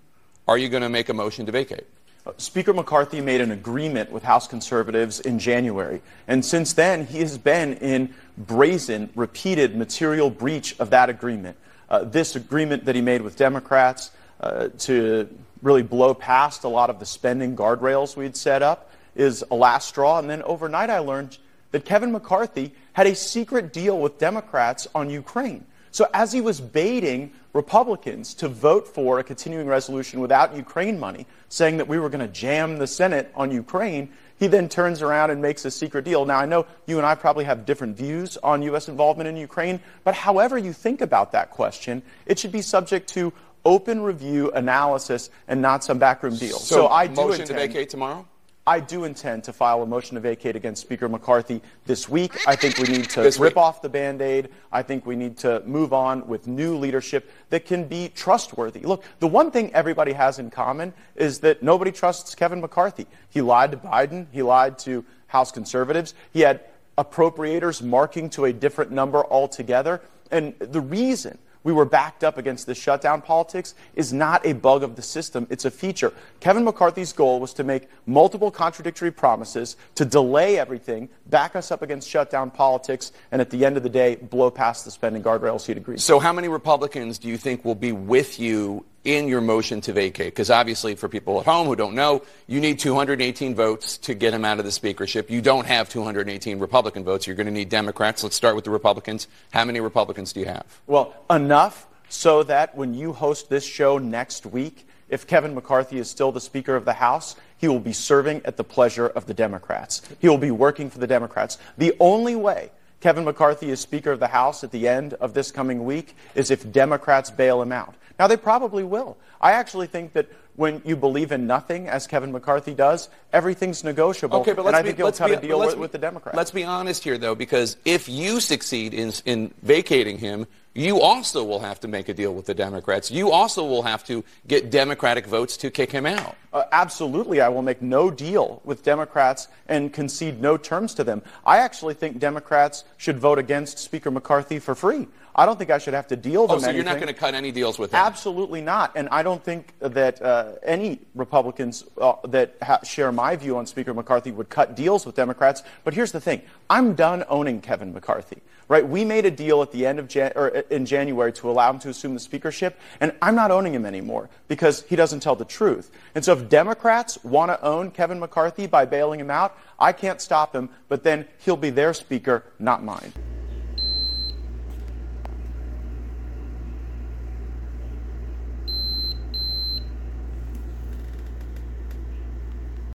Are 0.47 0.57
you 0.57 0.69
going 0.69 0.81
to 0.81 0.89
make 0.89 1.09
a 1.09 1.13
motion 1.13 1.45
to 1.45 1.51
vacate? 1.51 1.85
Uh, 2.25 2.31
Speaker 2.37 2.73
McCarthy 2.73 3.21
made 3.21 3.41
an 3.41 3.51
agreement 3.51 4.11
with 4.11 4.23
House 4.23 4.47
conservatives 4.47 5.19
in 5.19 5.37
January. 5.37 6.01
And 6.27 6.43
since 6.43 6.73
then, 6.73 7.05
he 7.05 7.19
has 7.19 7.37
been 7.37 7.73
in 7.75 8.13
brazen, 8.37 9.11
repeated 9.15 9.75
material 9.75 10.31
breach 10.31 10.79
of 10.79 10.89
that 10.89 11.09
agreement. 11.09 11.55
Uh, 11.89 12.03
this 12.03 12.35
agreement 12.35 12.85
that 12.85 12.95
he 12.95 13.01
made 13.01 13.21
with 13.21 13.35
Democrats 13.35 14.11
uh, 14.41 14.69
to 14.77 15.27
really 15.61 15.81
blow 15.81 16.13
past 16.13 16.63
a 16.63 16.67
lot 16.67 16.89
of 16.89 16.99
the 16.99 17.05
spending 17.05 17.55
guardrails 17.55 18.15
we'd 18.15 18.37
set 18.37 18.61
up 18.61 18.91
is 19.15 19.43
a 19.51 19.55
last 19.55 19.89
straw. 19.89 20.19
And 20.19 20.29
then 20.29 20.43
overnight, 20.43 20.89
I 20.89 20.99
learned 20.99 21.37
that 21.71 21.85
Kevin 21.85 22.11
McCarthy 22.11 22.73
had 22.93 23.07
a 23.07 23.15
secret 23.15 23.73
deal 23.73 23.99
with 23.99 24.17
Democrats 24.17 24.87
on 24.93 25.09
Ukraine. 25.09 25.65
So 25.91 26.07
as 26.13 26.31
he 26.31 26.41
was 26.41 26.61
baiting 26.61 27.31
Republicans 27.53 28.33
to 28.35 28.47
vote 28.47 28.87
for 28.87 29.19
a 29.19 29.23
continuing 29.23 29.67
resolution 29.67 30.19
without 30.19 30.55
Ukraine 30.55 30.99
money, 30.99 31.25
saying 31.49 31.77
that 31.77 31.87
we 31.87 31.97
were 31.97 32.09
going 32.09 32.25
to 32.25 32.31
jam 32.31 32.77
the 32.77 32.87
Senate 32.87 33.31
on 33.35 33.51
Ukraine, 33.51 34.09
he 34.37 34.47
then 34.47 34.69
turns 34.69 35.01
around 35.01 35.31
and 35.31 35.41
makes 35.41 35.65
a 35.65 35.71
secret 35.71 36.05
deal. 36.05 36.25
Now, 36.25 36.37
I 36.37 36.45
know 36.45 36.65
you 36.85 36.97
and 36.97 37.05
I 37.05 37.15
probably 37.15 37.43
have 37.45 37.65
different 37.65 37.97
views 37.97 38.37
on 38.37 38.61
U.S. 38.63 38.87
involvement 38.87 39.27
in 39.27 39.35
Ukraine, 39.35 39.79
but 40.03 40.13
however 40.13 40.57
you 40.57 40.73
think 40.73 41.01
about 41.01 41.31
that 41.33 41.49
question, 41.49 42.01
it 42.25 42.39
should 42.39 42.51
be 42.51 42.61
subject 42.61 43.09
to 43.09 43.33
open 43.65 44.01
review, 44.01 44.51
analysis, 44.51 45.29
and 45.47 45.61
not 45.61 45.83
some 45.83 45.99
backroom 45.99 46.37
deal. 46.37 46.57
So, 46.57 46.75
so 46.75 46.87
I 46.87 47.07
do 47.07 47.15
motion 47.15 47.41
intend, 47.41 47.47
to 47.47 47.53
vacate 47.67 47.89
tomorrow? 47.89 48.25
I 48.67 48.79
do 48.79 49.05
intend 49.05 49.45
to 49.45 49.53
file 49.53 49.81
a 49.81 49.85
motion 49.87 50.13
to 50.13 50.21
vacate 50.21 50.55
against 50.55 50.81
Speaker 50.81 51.09
McCarthy 51.09 51.61
this 51.85 52.07
week. 52.07 52.47
I 52.47 52.55
think 52.55 52.77
we 52.77 52.85
need 52.85 53.09
to 53.09 53.33
rip 53.39 53.57
off 53.57 53.81
the 53.81 53.89
band 53.89 54.21
aid. 54.21 54.49
I 54.71 54.83
think 54.83 55.07
we 55.07 55.15
need 55.15 55.37
to 55.37 55.63
move 55.65 55.91
on 55.91 56.27
with 56.27 56.47
new 56.47 56.77
leadership 56.77 57.31
that 57.49 57.65
can 57.65 57.85
be 57.85 58.09
trustworthy. 58.09 58.81
Look, 58.81 59.03
the 59.19 59.27
one 59.27 59.49
thing 59.49 59.73
everybody 59.73 60.13
has 60.13 60.37
in 60.37 60.51
common 60.51 60.93
is 61.15 61.39
that 61.39 61.63
nobody 61.63 61.91
trusts 61.91 62.35
Kevin 62.35 62.61
McCarthy. 62.61 63.07
He 63.29 63.41
lied 63.41 63.71
to 63.71 63.77
Biden, 63.77 64.27
he 64.31 64.43
lied 64.43 64.77
to 64.79 65.03
House 65.27 65.51
conservatives, 65.51 66.13
he 66.31 66.41
had 66.41 66.61
appropriators 66.95 67.81
marking 67.81 68.29
to 68.31 68.45
a 68.45 68.53
different 68.53 68.91
number 68.91 69.25
altogether. 69.25 69.99
And 70.29 70.53
the 70.59 70.81
reason 70.81 71.39
we 71.63 71.73
were 71.73 71.85
backed 71.85 72.23
up 72.23 72.37
against 72.37 72.65
this 72.67 72.77
shutdown 72.77 73.21
politics 73.21 73.75
is 73.95 74.13
not 74.13 74.45
a 74.45 74.53
bug 74.53 74.83
of 74.83 74.95
the 74.95 75.01
system, 75.01 75.47
it's 75.49 75.65
a 75.65 75.71
feature. 75.71 76.13
Kevin 76.39 76.63
McCarthy's 76.63 77.13
goal 77.13 77.39
was 77.39 77.53
to 77.53 77.63
make 77.63 77.87
multiple 78.05 78.51
contradictory 78.51 79.11
promises, 79.11 79.75
to 79.95 80.05
delay 80.05 80.57
everything, 80.57 81.09
back 81.27 81.55
us 81.55 81.71
up 81.71 81.81
against 81.81 82.09
shutdown 82.09 82.49
politics, 82.49 83.11
and 83.31 83.41
at 83.41 83.49
the 83.49 83.65
end 83.65 83.77
of 83.77 83.83
the 83.83 83.89
day, 83.89 84.15
blow 84.15 84.49
past 84.49 84.85
the 84.85 84.91
spending 84.91 85.21
guardrails 85.21 85.65
he'd 85.65 85.77
agreed. 85.77 85.99
So, 85.99 86.19
how 86.19 86.33
many 86.33 86.47
Republicans 86.47 87.17
do 87.17 87.27
you 87.27 87.37
think 87.37 87.65
will 87.65 87.75
be 87.75 87.91
with 87.91 88.39
you 88.39 88.85
in 89.03 89.27
your 89.27 89.41
motion 89.41 89.81
to 89.81 89.93
vacate? 89.93 90.33
Because 90.33 90.49
obviously, 90.49 90.95
for 90.95 91.09
people 91.09 91.39
at 91.39 91.45
home 91.45 91.67
who 91.67 91.75
don't 91.75 91.95
know, 91.95 92.23
you 92.47 92.59
need 92.59 92.79
218 92.79 93.55
votes 93.55 93.97
to 93.99 94.13
get 94.13 94.33
him 94.33 94.45
out 94.45 94.59
of 94.59 94.65
the 94.65 94.71
speakership. 94.71 95.29
You 95.29 95.41
don't 95.41 95.65
have 95.65 95.89
218 95.89 96.59
Republican 96.59 97.03
votes. 97.03 97.27
You're 97.27 97.35
going 97.35 97.47
to 97.47 97.53
need 97.53 97.69
Democrats. 97.69 98.23
Let's 98.23 98.35
start 98.35 98.55
with 98.55 98.65
the 98.65 98.71
Republicans. 98.71 99.27
How 99.51 99.65
many 99.65 99.79
Republicans 99.79 100.33
do 100.33 100.39
you 100.39 100.45
have? 100.47 100.65
Well, 100.87 101.15
enough 101.29 101.87
so 102.09 102.43
that 102.43 102.75
when 102.75 102.93
you 102.93 103.13
host 103.13 103.49
this 103.49 103.63
show 103.63 103.97
next 103.97 104.45
week, 104.45 104.87
if 105.09 105.25
Kevin 105.25 105.55
McCarthy 105.55 105.97
is 105.97 106.09
still 106.09 106.31
the 106.31 106.41
Speaker 106.41 106.75
of 106.75 106.85
the 106.85 106.93
House, 106.93 107.35
he 107.57 107.67
will 107.67 107.79
be 107.79 107.93
serving 107.93 108.41
at 108.45 108.57
the 108.57 108.63
pleasure 108.63 109.07
of 109.07 109.25
the 109.25 109.33
Democrats. 109.33 110.01
He 110.19 110.29
will 110.29 110.37
be 110.37 110.51
working 110.51 110.89
for 110.89 110.99
the 110.99 111.07
Democrats. 111.07 111.57
The 111.77 111.95
only 111.99 112.35
way 112.35 112.71
Kevin 112.99 113.23
McCarthy 113.23 113.69
is 113.69 113.79
Speaker 113.79 114.11
of 114.11 114.19
the 114.19 114.27
House 114.27 114.63
at 114.63 114.71
the 114.71 114.87
end 114.87 115.13
of 115.15 115.33
this 115.33 115.51
coming 115.51 115.85
week 115.85 116.15
is 116.35 116.51
if 116.51 116.69
Democrats 116.71 117.31
bail 117.31 117.61
him 117.61 117.71
out. 117.71 117.95
Now, 118.19 118.27
they 118.27 118.37
probably 118.37 118.83
will. 118.83 119.17
I 119.39 119.53
actually 119.53 119.87
think 119.87 120.13
that 120.13 120.27
when 120.57 120.81
you 120.83 120.97
believe 120.97 121.31
in 121.31 121.47
nothing, 121.47 121.87
as 121.87 122.05
Kevin 122.05 122.33
McCarthy 122.33 122.73
does, 122.73 123.07
everything's 123.31 123.81
negotiable. 123.85 124.39
Okay, 124.39 124.51
but 124.51 124.59
and 124.59 124.65
let's 124.65 124.77
I 124.77 124.81
be, 124.81 124.87
think 124.89 124.97
he'll 124.97 125.05
let's 125.05 125.17
cut 125.17 125.29
be, 125.29 125.35
a 125.35 125.41
deal 125.41 125.57
with, 125.57 125.75
be- 125.75 125.79
with 125.79 125.93
the 125.93 125.97
Democrats. 125.97 126.35
Let's 126.35 126.51
be 126.51 126.65
honest 126.65 127.01
here, 127.05 127.17
though, 127.17 127.33
because 127.33 127.77
if 127.85 128.09
you 128.09 128.41
succeed 128.41 128.93
in, 128.93 129.13
in 129.23 129.53
vacating 129.61 130.17
him, 130.17 130.47
you 130.73 130.99
also 130.99 131.45
will 131.45 131.61
have 131.61 131.79
to 131.79 131.87
make 131.87 132.09
a 132.09 132.13
deal 132.13 132.33
with 132.33 132.45
the 132.45 132.53
Democrats. 132.53 133.09
You 133.09 133.31
also 133.31 133.65
will 133.65 133.83
have 133.83 134.03
to 134.05 134.23
get 134.47 134.69
Democratic 134.69 135.25
votes 135.25 135.55
to 135.57 135.71
kick 135.71 135.91
him 135.91 136.05
out. 136.05 136.35
Uh, 136.51 136.63
absolutely, 136.73 137.39
I 137.39 137.47
will 137.49 137.61
make 137.61 137.81
no 137.81 138.11
deal 138.11 138.61
with 138.65 138.83
Democrats 138.83 139.47
and 139.67 139.93
concede 139.93 140.41
no 140.41 140.57
terms 140.57 140.93
to 140.95 141.05
them. 141.05 141.21
I 141.45 141.59
actually 141.59 141.93
think 141.93 142.19
Democrats 142.19 142.83
should 142.97 143.17
vote 143.17 143.39
against 143.39 143.79
Speaker 143.79 144.11
McCarthy 144.11 144.59
for 144.59 144.75
free. 144.75 145.07
I 145.39 145.45
don't 145.45 145.57
think 145.57 145.69
I 145.69 145.77
should 145.77 145.93
have 145.93 146.07
to 146.07 146.17
deal 146.17 146.41
with 146.41 146.49
them 146.49 146.57
Oh, 146.57 146.61
so 146.61 146.69
you're 146.71 146.83
not 146.83 146.95
going 146.95 147.07
to 147.07 147.13
cut 147.13 147.33
any 147.33 147.53
deals 147.53 147.79
with 147.79 147.93
him? 147.93 147.99
Absolutely 148.01 148.59
not. 148.59 148.91
And 148.97 149.07
I 149.07 149.23
don't 149.23 149.41
think 149.41 149.73
that 149.79 150.21
uh, 150.21 150.55
any 150.63 150.99
Republicans 151.15 151.85
uh, 151.97 152.15
that 152.27 152.57
ha- 152.61 152.83
share 152.83 153.13
my 153.13 153.37
view 153.37 153.55
on 153.55 153.65
Speaker 153.65 153.93
McCarthy 153.93 154.31
would 154.31 154.49
cut 154.49 154.75
deals 154.75 155.05
with 155.05 155.15
Democrats. 155.15 155.63
But 155.85 155.93
here's 155.93 156.11
the 156.11 156.19
thing 156.19 156.41
I'm 156.69 156.93
done 156.93 157.23
owning 157.29 157.61
Kevin 157.61 157.93
McCarthy. 157.93 158.41
Right? 158.67 158.87
We 158.87 159.05
made 159.05 159.25
a 159.25 159.31
deal 159.31 159.61
at 159.61 159.71
the 159.71 159.85
end 159.87 159.97
of 159.97 160.09
Jan- 160.09 160.33
or 160.35 160.57
uh, 160.57 160.61
in 160.69 160.85
January 160.85 161.31
to 161.33 161.49
allow 161.49 161.71
him 161.71 161.79
to 161.79 161.89
assume 161.89 162.13
the 162.15 162.19
speakership, 162.19 162.77
and 162.99 163.13
I'm 163.21 163.33
not 163.33 163.49
owning 163.49 163.73
him 163.73 163.85
anymore 163.85 164.29
because 164.49 164.83
he 164.89 164.97
doesn't 164.97 165.21
tell 165.21 165.37
the 165.37 165.45
truth. 165.45 165.89
And 166.15 166.25
so 166.25 166.33
if 166.33 166.49
Democrats 166.49 167.23
want 167.23 167.49
to 167.49 167.59
own 167.63 167.91
Kevin 167.91 168.19
McCarthy 168.19 168.67
by 168.67 168.83
bailing 168.83 169.21
him 169.21 169.31
out, 169.31 169.57
I 169.79 169.93
can't 169.93 170.19
stop 170.19 170.53
him, 170.53 170.69
but 170.89 171.03
then 171.03 171.25
he'll 171.45 171.57
be 171.57 171.69
their 171.69 171.93
speaker, 171.93 172.43
not 172.59 172.83
mine. 172.83 173.13